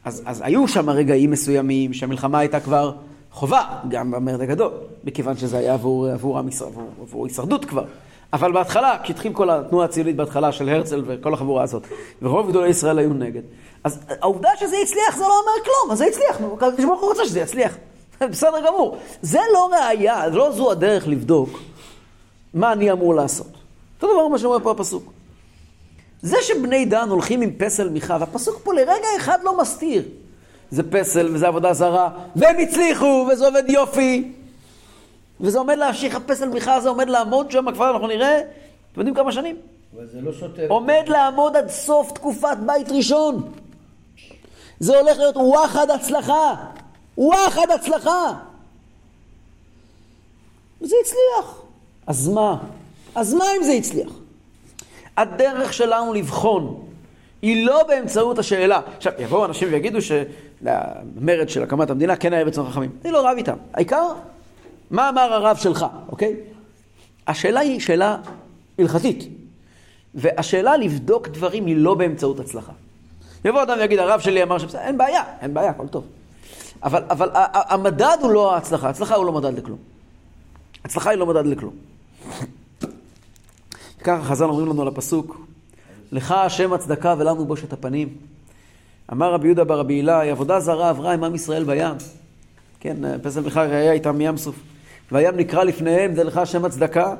אז, 0.04 0.22
אז 0.26 0.42
היו 0.44 0.68
שם 0.68 0.90
רגעים 0.90 1.30
מסוימים 1.30 1.92
שהמלחמה 1.92 2.38
הייתה 2.38 2.60
כבר 2.60 2.94
חובה, 3.30 3.78
גם 3.88 4.10
במרד 4.10 4.40
הגדול, 4.40 4.72
מכיוון 5.04 5.36
שזה 5.36 5.58
היה 5.58 5.74
עבור, 5.74 6.08
עבור, 6.08 6.38
עבור, 6.38 6.90
עבור 7.00 7.26
הישרדות 7.26 7.64
כבר. 7.64 7.84
אבל 8.32 8.52
בהתחלה, 8.52 8.96
כשהתחיל 9.02 9.32
כל 9.32 9.50
התנועה 9.50 9.84
הציונית 9.84 10.16
בהתחלה 10.16 10.52
של 10.52 10.68
הרצל 10.68 11.02
וכל 11.06 11.34
החבורה 11.34 11.62
הזאת, 11.62 11.82
ורוב 12.22 12.48
גדולי 12.48 12.68
ישראל 12.68 12.98
היו 12.98 13.12
נגד, 13.12 13.42
אז 13.84 14.00
העובדה 14.08 14.48
שזה 14.60 14.76
הצליח 14.82 15.16
זה 15.16 15.22
לא 15.22 15.40
אומר 15.40 15.64
כלום, 15.64 15.92
אז 15.92 15.98
זה 15.98 16.04
הצליח, 16.04 16.40
הקדוש 16.56 16.84
ברוך 16.84 17.00
הוא 17.00 17.08
רוצה 17.08 17.24
שזה 17.24 17.40
יצליח. 17.40 17.76
בסדר 18.30 18.66
גמור. 18.66 18.96
זה 19.22 19.38
לא 19.52 19.70
ראייה, 19.72 20.28
לא 20.28 20.52
זו 20.52 20.70
הדרך 20.70 21.08
לבדוק 21.08 21.58
מה 22.54 22.72
אני 22.72 22.92
אמור 22.92 23.14
לעשות. 23.14 23.46
אותו 23.94 24.14
דבר 24.14 24.28
מה 24.28 24.38
שאומר 24.38 24.58
פה 24.62 24.70
הפסוק. 24.70 25.12
זה 26.22 26.36
שבני 26.42 26.84
דן 26.84 27.08
הולכים 27.08 27.42
עם 27.42 27.50
פסל 27.58 27.88
מיכה, 27.88 28.16
והפסוק 28.20 28.60
פה 28.64 28.74
לרגע 28.74 29.06
אחד 29.16 29.38
לא 29.42 29.60
מסתיר. 29.60 30.02
זה 30.70 30.82
פסל 30.90 31.28
וזה 31.34 31.48
עבודה 31.48 31.72
זרה, 31.72 32.08
והם 32.36 32.56
הצליחו, 32.58 33.28
וזה 33.32 33.46
עובד 33.46 33.64
יופי. 33.68 34.32
וזה 35.42 35.59
עומד 35.59 35.78
להמשיך, 35.78 36.14
הפסל 36.14 36.48
מיכה 36.48 36.74
הזה 36.74 36.88
עומד 36.88 37.09
לעמוד 37.09 37.50
שם, 37.50 37.72
כבר 37.72 37.90
אנחנו 37.90 38.07
נראה, 38.07 38.40
אתם 38.92 39.00
יודעים 39.00 39.14
כמה 39.16 39.33
שנים? 39.33 39.57
אבל 39.96 40.07
זה 40.07 40.20
לא 40.20 40.33
סותר. 40.40 40.66
עומד 40.68 41.02
לעמוד 41.07 41.57
עד 41.57 41.68
סוף 41.68 42.12
תקופת 42.12 42.57
בית 42.66 42.90
ראשון. 42.90 43.52
זה 44.81 44.98
הולך 44.98 45.18
להיות 45.18 45.37
וואחד 45.37 45.90
הצלחה. 45.90 46.55
וואחד 47.18 47.70
הצלחה. 47.74 48.33
וזה 50.81 50.96
הצליח. 51.02 51.62
אז 52.07 52.28
מה? 52.28 52.57
אז 53.14 53.35
מה 53.35 53.44
אם 53.59 53.62
זה 53.62 53.72
הצליח? 53.72 54.12
הדרך 55.16 55.72
שלנו 55.72 56.14
לבחון 56.14 56.85
היא 57.42 57.66
לא 57.66 57.83
באמצעות 57.88 58.38
השאלה. 58.38 58.81
עכשיו, 58.96 59.12
יבואו 59.18 59.44
אנשים 59.44 59.68
ויגידו 59.72 59.98
שלמרד 60.02 61.48
של 61.48 61.62
הקמת 61.62 61.90
המדינה 61.90 62.16
כן 62.16 62.33
היה 62.33 62.42
רצון 62.42 62.70
חכמים. 62.70 62.90
אני 63.05 63.12
לא 63.12 63.28
רב 63.28 63.37
איתם. 63.37 63.57
העיקר, 63.74 64.12
מה 64.92 65.09
אמר 65.09 65.33
הרב 65.33 65.57
שלך, 65.57 65.87
אוקיי? 66.09 66.37
השאלה 67.26 67.61
היא 67.61 67.81
שאלה 67.81 68.16
הלכתית. 68.78 69.28
והשאלה 70.14 70.76
לבדוק 70.76 71.28
דברים 71.28 71.66
היא 71.66 71.76
לא 71.76 71.94
באמצעות 71.94 72.40
הצלחה. 72.40 72.72
יבוא 73.44 73.62
אדם 73.62 73.76
ויגיד, 73.78 73.98
הרב 73.98 74.20
שלי 74.20 74.42
אמר 74.42 74.59
שבסדר, 74.59 74.81
אין 74.81 74.98
בעיה, 74.98 75.22
אין 75.40 75.55
בעיה, 75.55 75.70
הכל 75.70 75.88
טוב. 75.88 76.05
אבל, 76.83 77.02
אבל 77.11 77.28
המדד 77.55 78.16
הוא 78.20 78.33
לא 78.33 78.55
ההצלחה, 78.55 78.87
ההצלחה 78.87 79.14
הוא 79.14 79.26
לא 79.26 79.33
מדד 79.33 79.59
לכלום. 79.59 79.78
הצלחה 80.85 81.11
היא 81.11 81.18
לא 81.18 81.26
מדד 81.26 81.46
לכלום. 81.46 81.74
ככה 84.05 84.22
חז"ל 84.22 84.44
אומרים 84.44 84.66
לנו 84.66 84.83
על 84.83 84.88
הפסוק, 84.88 85.46
לך 86.12 86.33
השם 86.33 86.72
הצדקה 86.72 87.14
ולנו 87.18 87.44
בושת 87.44 87.72
הפנים. 87.72 88.16
אמר 89.12 89.33
רבי 89.33 89.46
יהודה 89.46 89.64
ברבי 89.64 89.94
הילה, 89.94 90.22
עבודה 90.22 90.61
זרה 90.61 90.88
עברה 90.88 91.12
עם 91.12 91.24
עם 91.24 91.35
ישראל 91.35 91.64
בים. 91.64 91.94
כן, 92.81 92.96
פסל 93.22 93.40
מיכה 93.40 93.62
היה 93.62 93.92
איתם 93.92 94.18
מים 94.18 94.37
סוף. 94.37 94.55
והים 95.12 95.37
נקרא 95.37 95.64
לפניהם, 95.64 96.14
זה 96.14 96.25
לך 96.25 96.37
השם 96.37 96.64
הצדקה. 96.64 97.14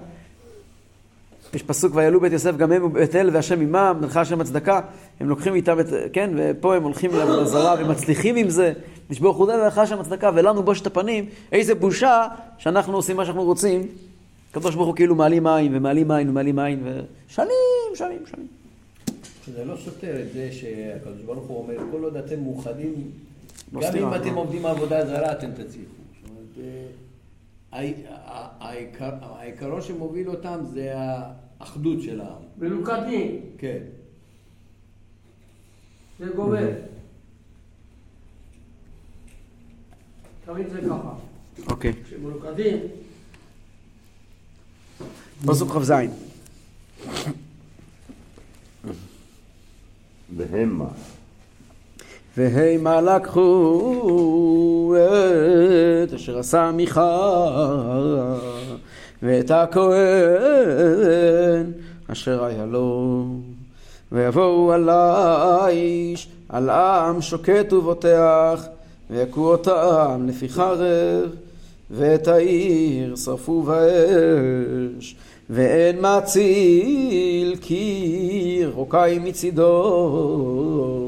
יש 1.55 1.63
פסוק, 1.63 1.95
ויעלו 1.95 2.21
בית 2.21 2.33
יוסף 2.33 2.57
גם 2.57 2.73
הם 2.73 2.85
ובית 2.85 3.17
אל 3.17 3.31
והשם 3.33 3.61
עמם, 3.61 4.01
לך 4.03 4.17
השם 4.17 4.41
הצדקה. 4.41 4.81
הם 5.21 5.29
לוקחים 5.29 5.55
איתם 5.55 5.81
את, 5.81 5.87
כן, 6.13 6.31
ופה 6.37 6.77
הם 6.77 6.83
הולכים 6.83 7.11
לעבודה 7.15 7.45
זרה 7.45 7.75
ומצליחים 7.79 8.37
עם 8.37 8.51
זה. 8.51 8.73
נשבור 9.11 9.35
חודה 9.35 9.55
ולך 9.55 9.79
השם 9.79 10.01
הצדקה 10.01 10.31
ולנו 10.35 10.63
בושת 10.63 10.87
הפנים. 10.87 11.27
איזה 11.53 11.75
בושה 11.75 12.27
שאנחנו 12.59 12.97
עושים 12.97 13.17
מה 13.17 13.25
שאנחנו 13.25 13.45
רוצים. 13.45 13.87
הקדוש 14.51 14.75
ברוך 14.75 14.87
הוא 14.87 14.97
כאילו 14.97 15.15
מעלים 15.15 15.47
עין 15.47 15.77
ומעלים 15.77 16.11
עין 16.11 16.29
ומעלים 16.29 16.59
עין 16.59 16.83
ושנים, 16.85 17.49
שנים, 17.95 18.19
שנים. 18.31 18.47
זה 19.57 19.65
לא 19.65 19.77
סותר 19.85 20.21
את 20.23 20.33
זה 20.33 20.49
שהקדוש 20.53 21.23
ברוך 21.27 21.47
הוא 21.47 21.63
אומר, 21.63 21.75
כל 21.91 22.05
עוד 22.05 22.17
אתם 22.17 22.41
מאוחדים, 22.41 22.95
לא 23.73 23.81
גם 23.81 23.97
אם 23.97 24.15
אתם 24.15 24.35
לא. 24.35 24.41
עובדים 24.41 24.67
עבודה 24.67 25.07
זרה, 25.07 25.33
אתם 25.33 25.51
תצליחו. 25.51 26.03
העיקר- 27.73 29.17
העיקרון 29.23 29.83
שמוביל 29.83 30.29
אותם 30.31 30.59
זה 30.73 30.93
האחדות 31.61 32.03
של 32.03 32.21
העם. 32.21 32.43
מלוכדים, 32.59 33.41
כן. 33.59 33.79
זה 36.19 36.27
גובר. 36.37 36.71
תמיד 40.45 40.69
זה 40.69 40.81
ככה. 40.81 41.15
אוקיי. 41.67 41.93
כשמלוכדים, 42.05 42.79
פסוק 45.47 45.71
כ"ז. 45.73 45.93
והמה. 50.37 50.89
והמה 52.37 53.01
לקחו 53.01 54.95
את 56.07 56.13
אשר 56.15 56.39
עשה 56.39 56.71
מיכה 56.71 58.37
ואת 59.23 59.51
הכהן 59.51 59.83
אשר 62.13 62.45
היה 62.45 62.67
לו. 62.67 63.25
ויבואו 64.13 64.73
על 64.73 64.89
האיש 64.89 66.29
על 66.49 66.71
עם 66.71 67.23
שוקט 67.23 67.73
ובוטח 67.73 68.67
ויכו 69.11 69.51
אותם 69.51 70.25
לפי 70.29 70.49
חרב 70.49 71.31
ואת 71.91 72.29
העיר 72.29 73.17
שרפו 73.17 73.63
באש. 73.63 75.17
ואין 75.51 75.99
מציל 76.01 77.57
כי 77.61 78.63
רוקאי 78.75 79.19
מצידון 79.19 81.02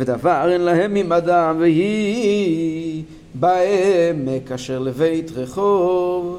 ודבר 0.00 0.52
אין 0.52 0.60
להם 0.60 0.94
ממדם 0.94 1.56
והיא 1.60 3.04
בעמק 3.34 4.52
אשר 4.52 4.78
לבית 4.78 5.30
רחוב. 5.36 6.38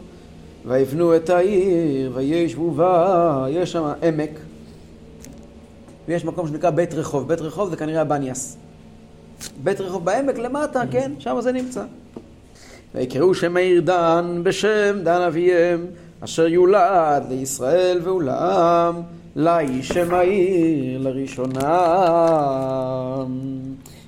ויבנו 0.65 1.15
את 1.15 1.30
העיר 1.30 2.12
וישבו 2.15 2.71
בה 2.71 3.45
יש 3.50 3.71
שם 3.71 3.91
עמק. 4.04 4.30
ויש 6.08 6.26
מקום 6.26 6.47
שנקרא 6.47 6.69
בית 6.69 6.93
רחוב. 6.93 7.28
בית 7.28 7.41
רחוב 7.41 7.69
זה 7.69 7.76
כנראה 7.76 8.02
הבניאס. 8.02 8.58
בית 9.63 9.82
רחוב 9.82 10.06
בעמק 10.06 10.38
למטה 10.38 10.82
כן 10.91 11.12
שם 11.19 11.41
זה 11.41 11.52
נמצא. 11.52 11.84
ויקראו 12.95 13.34
שם 13.34 13.58
העיר 13.58 13.82
דן 13.82 14.41
בשם 14.43 15.00
דן 15.04 15.21
אביהם, 15.21 15.86
אשר 16.24 16.47
יולד 16.47 17.24
לישראל 17.30 18.10
ולעם, 18.10 19.02
לאיש 19.36 19.88
שם 19.88 20.13
העיר 20.13 21.02
לראשונה. 21.02 21.96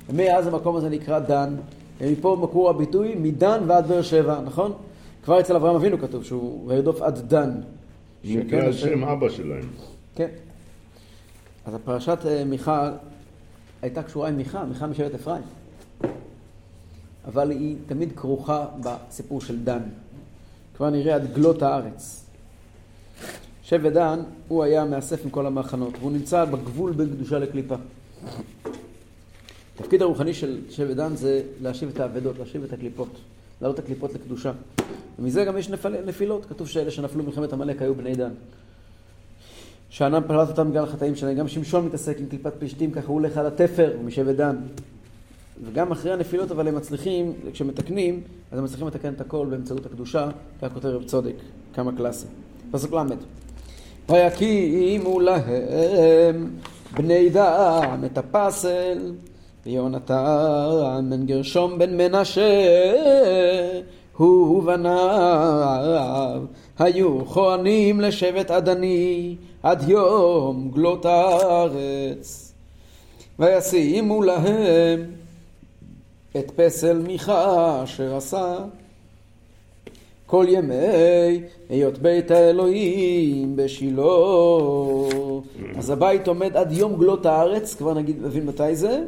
ומאז 0.10 0.48
המקום 0.48 0.76
הזה 0.76 0.90
נקרא 0.90 1.20
דן, 1.20 1.56
ומפה 2.02 2.38
מקור 2.42 2.70
הביטוי 2.70 3.16
מדן 3.16 3.64
ועד 3.68 3.88
באר 3.88 4.02
שבע, 4.02 4.42
נכון? 4.42 4.74
כבר 5.24 5.40
אצל 5.40 5.56
אברהם 5.56 5.76
אבינו 5.76 6.00
כתוב 6.00 6.24
שהוא 6.24 6.70
וירדוף 6.70 7.02
עד 7.02 7.20
דן. 7.28 7.52
נקרא 8.24 8.60
על 8.60 8.74
שם 8.74 9.04
אבא 9.04 9.30
שלהם. 9.30 9.68
כן. 10.16 10.28
אז 11.66 11.74
הפרשת 11.74 12.18
אה, 12.26 12.44
מיכה 12.46 12.92
הייתה 13.82 14.04
קשורה 14.04 14.28
עם 14.30 14.38
מיכה, 14.38 14.66
מיכה 14.66 14.88
משבט 14.88 15.14
אפרים. 15.14 15.44
אבל 17.26 17.52
היא 17.52 17.76
תמיד 17.86 18.12
כרוכה 18.16 18.66
בסיפור 18.80 19.42
של 19.42 19.64
דן. 19.64 19.82
כבר 20.76 20.90
נראה 20.90 21.16
עד 21.16 21.34
גלות 21.34 21.62
הארץ. 21.62 22.23
שבט 23.64 23.94
דן, 23.94 24.20
הוא 24.48 24.64
היה 24.64 24.86
מאסף 24.86 25.24
עם 25.24 25.30
כל 25.30 25.46
המחנות, 25.46 25.94
והוא 26.00 26.12
נמצא 26.12 26.46
בגבול 26.46 26.92
בין 26.92 27.10
קדושה 27.10 27.40
לקליפה. 27.40 27.76
התפקיד 29.76 30.02
הרוחני 30.02 30.34
של 30.34 30.62
שבט 30.70 30.96
דן 30.96 31.16
זה 31.16 31.42
להשיב 31.62 31.90
את 31.90 32.00
האבדות, 32.00 32.40
להשיב 32.40 32.64
את 32.64 32.74
הקליפות, 32.74 33.18
להעלות 33.62 33.80
את 33.80 33.84
הקליפות 33.84 34.14
לקדושה. 34.14 34.52
ומזה 35.20 35.46
גם 35.46 35.58
יש 35.58 35.70
נפל, 35.70 36.06
נפילות, 36.06 36.46
כתוב 36.46 36.68
שאלה 36.68 36.92
שנפלו 36.92 37.24
במלחמת 37.24 37.54
עמלק 37.54 37.82
היו 37.82 37.96
בני 37.96 38.16
דן. 38.16 38.32
שאנם 39.90 40.22
פלט 40.28 40.50
אותם 40.50 40.70
בגלל 40.70 40.84
החטאים 40.84 41.16
שלהם, 41.16 41.38
גם 41.38 41.48
שמשון 41.48 41.86
מתעסק 41.86 42.20
עם 42.20 42.26
קליפת 42.26 42.54
פלישתים, 42.60 42.92
ככה 42.92 43.08
הוא 43.08 43.14
הולך 43.14 43.38
על 43.38 43.46
התפר, 43.46 43.98
משבט 44.06 44.36
דן. 44.36 44.56
וגם 45.66 45.92
אחרי 45.92 46.14
הנפילות, 46.14 46.52
אבל 46.52 46.68
הם 46.68 46.76
מצליחים, 46.76 47.34
כשמתקנים, 47.54 48.22
אז 48.52 48.58
הם 48.58 48.64
מצליחים 48.64 48.88
לתקן 48.88 49.14
את 49.14 49.22
הכל 49.22 49.48
באמצעות 49.50 49.86
הקדושה, 49.86 50.30
כך 50.62 50.74
כותב 50.74 50.88
רב 50.88 51.04
צודק, 51.04 51.36
כמה 51.74 51.92
קלאסי. 51.98 52.28
פסוק 52.72 52.94
ל' 52.94 52.98
ויקימו 54.10 55.20
להם 55.20 56.50
בני 56.94 57.30
דן 57.30 58.02
את 58.06 58.18
הפסל, 58.18 59.14
ויונתן 59.66 61.10
בן 61.10 61.26
גרשום 61.26 61.80
בן 61.80 61.98
מנשה, 61.98 62.64
הוא 64.18 64.58
ובניו, 64.58 66.42
היו 66.80 67.26
כהנים 67.26 68.02
לשבט 68.02 68.52
עדני 68.52 69.36
עד 69.64 69.90
יום 69.90 70.72
גלות 70.74 71.06
הארץ. 71.06 72.54
וישימו 73.40 74.24
להם 74.24 75.12
את 76.38 76.52
פסל 76.56 76.98
מיכה 76.98 77.84
אשר 77.84 78.16
עשה 78.16 78.58
כל 80.34 80.46
ימי 80.50 80.76
היות 81.70 81.98
בית 81.98 82.32
האלוהים 82.32 83.56
בשילה. 83.56 84.04
אז 85.76 85.90
הבית 85.90 86.28
עומד 86.28 86.58
עד 86.58 86.72
יום 86.72 86.96
גלות 86.96 87.26
הארץ, 87.26 87.76
כבר 87.76 87.94
נגיד, 87.94 88.26
נבין 88.26 88.46
מתי 88.46 88.76
זה. 88.76 89.04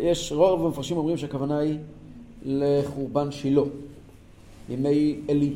יש, 0.00 0.32
רוב 0.32 0.66
המפרשים 0.66 0.96
אומרים 0.96 1.16
שהכוונה 1.16 1.58
היא 1.58 1.78
לחורבן 2.44 3.30
שילה, 3.30 3.62
ימי 4.68 5.16
עלי. 5.28 5.52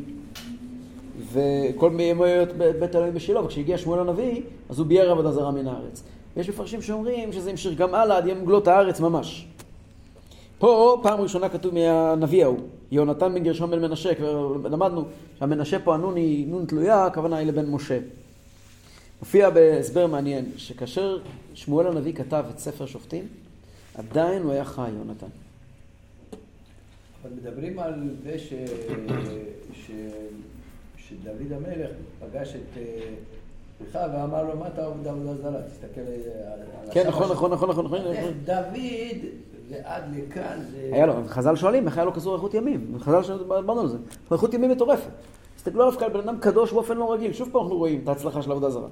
וכל 1.33 1.92
ימי 2.01 2.25
היות 2.25 2.53
בית 2.53 2.97
אלוהים 2.97 3.14
בשילה, 3.14 3.44
וכשהגיע 3.44 3.79
שמואל 3.79 4.01
הנביא, 4.01 4.40
אז 4.68 4.79
הוא 4.79 4.87
ביער 4.87 5.11
עבודה 5.11 5.33
זרה 5.33 5.51
מן 5.51 5.66
הארץ. 5.66 6.03
יש 6.37 6.49
מפרשים 6.49 6.83
שאומרים 6.83 7.33
שזה 7.33 7.51
המשיך 7.51 7.79
גם 7.79 7.94
הלאה 7.94 8.16
עד 8.16 8.27
יום 8.27 8.44
גלות 8.44 8.68
הארץ 8.68 9.01
ממש. 9.01 9.47
פה 10.59 11.01
פעם 11.03 11.20
ראשונה 11.20 11.49
כתוב 11.49 11.75
מהנביא 11.75 12.44
ההוא, 12.44 12.59
יהונתן 12.94 13.35
בן 13.35 13.42
גרשון 13.42 13.70
בן 13.70 13.78
מנשה, 13.78 14.14
כבר 14.14 14.57
למדנו 14.64 15.04
שהמנשה 15.38 15.78
פה 15.78 15.94
הנון 15.94 16.16
היא 16.16 16.46
נון 16.46 16.66
תלויה, 16.66 17.07
הכוונה 17.07 17.37
היא 17.37 17.46
לבן 17.46 17.66
משה. 17.66 17.98
מופיע 19.20 19.50
בהסבר 19.50 20.07
מעניין, 20.07 20.44
שכאשר 20.57 21.18
שמואל 21.54 21.87
הנביא 21.87 22.12
כתב 22.12 22.44
את 22.50 22.59
ספר 22.59 22.87
שופטים, 22.87 23.24
עדיין 23.94 24.42
הוא 24.42 24.52
היה 24.52 24.64
חי, 24.64 24.90
יהונתן. 24.94 25.26
אבל 27.22 27.30
מדברים 27.37 27.78
על 27.78 27.94
זה 28.24 28.38
ש... 28.38 28.52
ש... 29.72 29.90
שדוד 30.96 31.52
המלך 31.52 31.90
פגש 32.20 32.54
את 32.54 32.78
אחיו 33.90 34.11
ואמר 34.12 34.42
לו, 34.44 34.57
מה 34.57 34.66
אתה 34.66 34.87
עובד 34.87 35.07
עבודה 35.07 35.35
זרה? 35.35 35.62
תסתכל 35.62 36.00
על... 36.00 36.92
כן, 36.92 37.07
נכון, 37.09 37.22
שלך." 37.22 37.33
נכון, 37.33 37.50
נכון, 37.52 37.70
נכון, 37.70 37.85
נכון. 37.85 38.04
דוד 38.44 39.44
ועד 39.68 40.03
לכאן 40.16 40.61
זה... 40.70 40.90
היה 40.92 41.07
לו, 41.07 41.14
חז"ל 41.27 41.57
שואלים 41.57 41.87
איך 41.87 41.96
היה 41.96 42.05
לו 42.05 42.12
כזו 42.12 42.33
אריכות 42.33 42.55
ימים. 42.55 42.96
חז"ל 43.00 43.22
שדיברנו 43.22 43.81
על 43.81 43.88
זה. 43.88 43.98
אריכות 44.33 44.55
ימים 44.55 44.70
מטורפת. 44.70 45.11
תסתכלו 45.57 45.83
עליו 45.83 45.98
כעל 45.98 46.11
בן 46.11 46.20
אדם 46.20 46.38
קדוש 46.40 46.72
באופן 46.72 46.96
לא 46.96 47.12
רגיל. 47.12 47.33
שוב 47.33 47.48
פעם 47.53 47.62
אנחנו 47.62 47.77
רואים 47.77 48.00
את 48.03 48.09
ההצלחה 48.09 48.42
של 48.42 48.50
עבודה 48.50 48.70
זרה. 48.70 48.88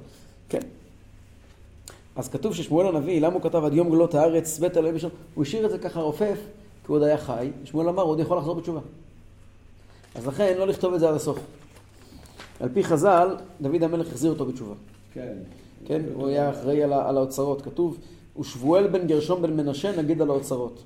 כן. 0.48 0.60
אז 2.16 2.28
כתוב 2.28 2.54
ששמואל 2.54 2.86
הנביא, 2.86 3.20
למה 3.20 3.34
הוא 3.34 3.42
כתב 3.42 3.64
עד 3.64 3.72
יום 3.72 3.90
גלות 3.90 4.14
הארץ, 4.14 4.58
בית 4.58 4.76
אלוהים 4.76 4.94
בשם, 4.94 5.08
הוא 5.34 5.42
השאיר 5.42 5.66
את 5.66 5.70
זה 5.70 5.78
ככה 5.78 6.00
רופף, 6.00 6.38
כי 6.84 6.86
הוא 6.86 6.96
עוד 6.96 7.02
היה 7.02 7.18
חי. 7.18 7.50
שמואל 7.64 7.88
אמר, 7.88 8.02
הוא 8.02 8.10
עוד 8.10 8.20
יכול 8.20 8.38
לחזור 8.38 8.54
בתשובה. 8.54 8.80
אז 10.14 10.26
לכן, 10.26 10.54
לא 10.58 10.66
לכתוב 10.66 10.94
את 10.94 11.00
זה 11.00 11.08
עד 11.08 11.14
הסוף. 11.14 11.38
על 12.60 12.68
פי 12.74 12.84
חז"ל, 12.84 13.36
דוד 13.60 13.82
המלך 13.82 14.06
החזיר 14.06 14.30
אותו 14.30 14.44
בתשובה. 14.44 14.74
כן. 15.14 15.34
כן, 15.86 16.02
הוא 16.14 16.28
היה 16.28 16.50
אחראי 16.50 16.82
על, 16.82 16.92
על 16.92 17.16
האוצרות. 17.16 17.62
כתוב, 17.62 17.98
ושבואל 18.40 18.86
בן 18.86 19.06
גרשום 19.06 19.42
בן 19.42 19.56
מנשה 19.56 19.96
נגיד 19.96 20.22
על 20.22 20.30
האוצרות. 20.30 20.82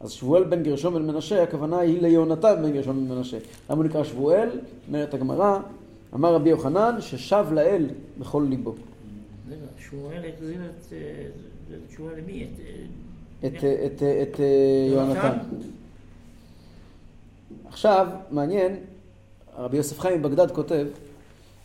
אז 0.00 0.10
שבואל 0.10 0.44
בן 0.44 0.62
גרשום 0.62 0.94
בן 0.94 1.02
מנשה, 1.02 1.42
הכוונה 1.42 1.78
היא 1.78 2.02
ליהונתן 2.02 2.54
בן 2.62 2.72
גרשום 2.72 3.08
בן 3.08 3.14
מנשה. 3.14 3.38
למה 3.70 3.78
הוא 3.78 3.84
נקרא 3.84 4.04
שבואל? 4.04 4.48
אומרת 4.88 5.14
הגמרא, 5.14 5.58
אמר 6.14 6.34
רבי 6.34 6.50
יוחנן, 6.50 6.96
ששב 7.00 7.46
לאל 7.52 7.86
בכל 8.18 8.46
ליבו. 8.48 8.74
שמואל 9.90 10.22
החזיר 10.34 10.60
את... 10.64 10.92
אה, 10.92 11.76
תשובה 11.88 12.10
למי? 12.18 12.44
את... 12.44 12.60
אה, 12.60 13.48
את, 13.48 13.54
את, 13.54 13.62
את, 13.64 14.02
את 14.02 14.40
אה, 14.40 14.46
יהונתן. 14.90 15.38
עכשיו, 17.68 18.06
מעניין, 18.30 18.76
רבי 19.56 19.76
יוסף 19.76 20.00
חיים 20.00 20.18
מבגדד 20.20 20.50
כותב, 20.50 20.86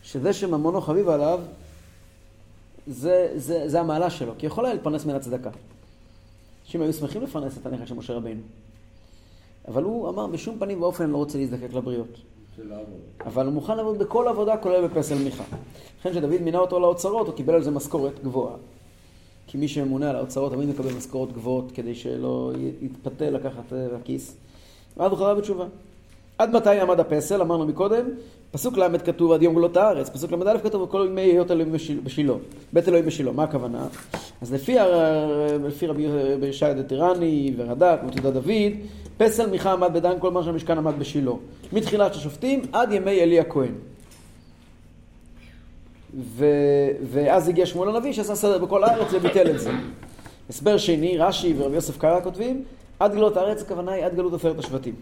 שזה 0.02 0.32
שממונו 0.32 0.80
חביב 0.80 1.08
עליו, 1.08 1.40
זה, 2.90 3.32
זה, 3.36 3.68
זה 3.68 3.80
המעלה 3.80 4.10
שלו, 4.10 4.32
כי 4.38 4.46
יכול 4.46 4.64
היה 4.64 4.74
להתפרנס 4.74 5.04
מן 5.04 5.14
הצדקה. 5.14 5.50
אנשים 6.64 6.82
היו 6.82 6.92
שמחים 6.92 7.22
לפרנס 7.22 7.58
את 7.58 7.66
הנכד 7.66 7.86
של 7.86 7.94
משה 7.94 8.12
רבינו. 8.14 8.40
אבל 9.68 9.82
הוא 9.82 10.08
אמר, 10.08 10.26
בשום 10.26 10.58
פנים 10.58 10.82
ואופן 10.82 11.04
אני 11.04 11.12
לא 11.12 11.16
רוצה 11.16 11.38
להזדקק 11.38 11.72
לבריות. 11.74 12.18
אבל 13.26 13.46
הוא 13.46 13.54
מוכן 13.54 13.76
לעבוד 13.76 13.98
בכל 13.98 14.28
עבודה, 14.28 14.56
כולל 14.56 14.86
בפסל 14.86 15.14
מיכה. 15.14 15.44
לכן 16.00 16.10
כשדוד 16.10 16.42
מינה 16.42 16.58
אותו 16.58 16.80
לאוצרות, 16.80 17.26
הוא 17.26 17.36
קיבל 17.36 17.54
על 17.54 17.62
זה 17.62 17.70
משכורת 17.70 18.24
גבוהה. 18.24 18.56
כי 19.46 19.58
מי 19.58 19.68
שממונה 19.68 20.10
על 20.10 20.16
האוצרות 20.16 20.52
תמיד 20.52 20.68
מקבל 20.68 20.92
משכורות 20.92 21.32
גבוהות, 21.32 21.72
כדי 21.74 21.94
שלא 21.94 22.52
יתפתה 22.82 23.30
לקחת 23.30 23.72
אה, 23.72 23.86
לכיס. 24.00 24.36
ואז 24.96 25.10
הוא 25.10 25.18
חזר 25.18 25.34
בתשובה. 25.34 25.66
עד 26.38 26.56
מתי 26.56 26.80
עמד 26.80 27.00
הפסל? 27.00 27.40
אמרנו 27.40 27.66
מקודם, 27.66 28.04
פסוק 28.52 28.78
ל' 28.78 28.98
כתוב 29.04 29.32
עד 29.32 29.42
יום 29.42 29.54
גלות 29.54 29.76
הארץ, 29.76 30.08
פסוק 30.08 30.32
ל"א 30.32 30.58
כתוב 30.62 30.90
כל 30.90 31.06
ימי 31.10 31.20
היות 31.20 31.50
אלוהים 31.50 31.72
בשיל- 31.72 32.00
בשילה, 32.04 32.32
בית 32.72 32.88
אלוהים 32.88 33.06
בשילה, 33.06 33.32
מה 33.32 33.42
הכוונה? 33.42 33.86
אז 34.42 34.52
לפי, 34.52 34.76
לפי 35.66 35.86
רבי 35.86 36.06
ישעיה 36.46 36.74
דתירני 36.74 37.54
ורד"ק 37.56 38.00
ותעודה 38.08 38.30
דוד, 38.30 38.72
פסל 39.18 39.50
מיכה 39.50 39.72
עמד 39.72 39.92
בדן 39.92 40.12
כל 40.18 40.30
מה 40.30 40.42
שהמשכן 40.42 40.78
עמד 40.78 40.98
בשילה, 40.98 41.30
מתחילת 41.72 42.14
השופטים 42.14 42.62
עד 42.72 42.92
ימי 42.92 43.20
עלי 43.20 43.40
הכהן. 43.40 43.72
ו... 46.20 46.44
ואז 47.10 47.48
הגיע 47.48 47.66
שמואל 47.66 47.88
הנביא 47.96 48.12
שעשה 48.12 48.34
סדר 48.34 48.58
בכל 48.58 48.84
הארץ 48.84 49.08
וביטל 49.12 49.50
את 49.50 49.60
זה. 49.60 49.70
הסבר 50.48 50.78
שני, 50.78 51.18
רש"י 51.18 51.54
ורבי 51.58 51.74
יוסף 51.74 51.98
קרא 51.98 52.20
כותבים, 52.20 52.64
עד 52.98 53.14
גלות 53.14 53.36
הארץ 53.36 53.62
הכוונה 53.62 53.92
היא 53.92 54.04
עד 54.04 54.14
גלות 54.14 54.32
עופרת 54.32 54.58
השבטים. 54.58 54.94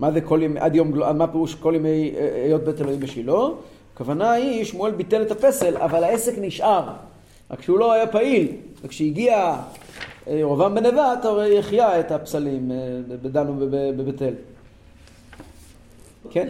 מה 0.00 0.12
זה 0.12 0.20
כל 0.20 0.40
ימי, 0.42 0.60
עד 0.60 0.74
יום, 0.74 0.92
מה 1.14 1.26
פירוש 1.26 1.54
כל 1.54 1.72
ימי 1.76 2.12
אה, 2.16 2.42
היות 2.44 2.64
בית 2.64 2.80
אלוהים 2.80 3.00
בשילה? 3.00 3.32
הכוונה 3.94 4.32
היא, 4.32 4.64
שמואל 4.64 4.92
ביטל 4.92 5.22
את 5.22 5.30
הפסל, 5.30 5.76
אבל 5.76 6.04
העסק 6.04 6.32
נשאר. 6.40 6.88
רק 7.50 7.62
שהוא 7.62 7.78
לא 7.78 7.92
היה 7.92 8.06
פעיל, 8.06 8.52
וכשהגיע 8.82 9.56
אה, 10.28 10.34
ירבעם 10.34 10.74
בן 10.74 10.86
נבט, 10.86 11.24
הרי 11.24 11.58
החיה 11.58 12.00
את 12.00 12.12
הפסלים 12.12 12.72
אה, 12.72 12.76
בדן 13.22 13.46
ובבית 13.48 14.22
אל. 14.22 14.34
כן, 16.30 16.48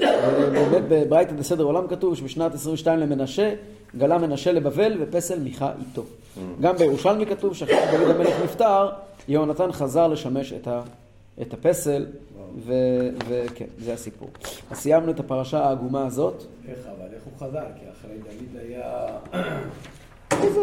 באמת 0.53 0.83
בברייתא 0.89 1.33
דסדר 1.33 1.65
עולם 1.65 1.87
כתוב 1.87 2.15
שבשנת 2.15 2.55
22 2.55 2.99
למנשה 2.99 3.55
גלה 3.97 4.19
מנשה 4.19 4.53
לבבל 4.53 4.97
ופסל 5.01 5.39
מיכה 5.39 5.73
איתו. 5.81 6.03
גם 6.61 6.77
בירושלמי 6.77 7.27
כתוב 7.27 7.55
שאחרי 7.55 7.77
שדוד 7.93 8.11
המלך 8.11 8.35
נפטר, 8.45 8.89
יהונתן 9.29 9.73
חזר 9.73 10.09
לשמש 10.09 10.53
את, 11.43 11.53
הפסל, 11.53 12.07
וכן, 13.29 13.65
זה 13.79 13.93
הסיפור. 13.93 14.29
אז 14.71 14.77
סיימנו 14.77 15.11
את 15.11 15.21
הפרשה 15.21 15.59
העגומה 15.59 16.07
הזאת. 16.07 16.45
איך 16.69 16.79
אבל, 16.87 17.07
איך 17.15 17.23
הוא 17.25 17.49
חזר? 17.49 17.65
כי 17.81 17.85
אחרי 17.91 18.17
דוד 18.19 18.61
היה... 18.61 19.07
איזה 20.43 20.61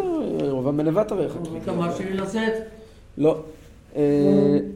רובם 0.50 0.78
בן 0.78 0.88
נבט 0.88 1.12
הרי 1.12 1.30
חכמים. 1.30 1.62
אתה 1.64 1.72
מרשה 1.74 2.06
לי 2.06 2.14
לצאת? 2.14 2.54
לא. 3.18 3.44
אה, 3.96 4.60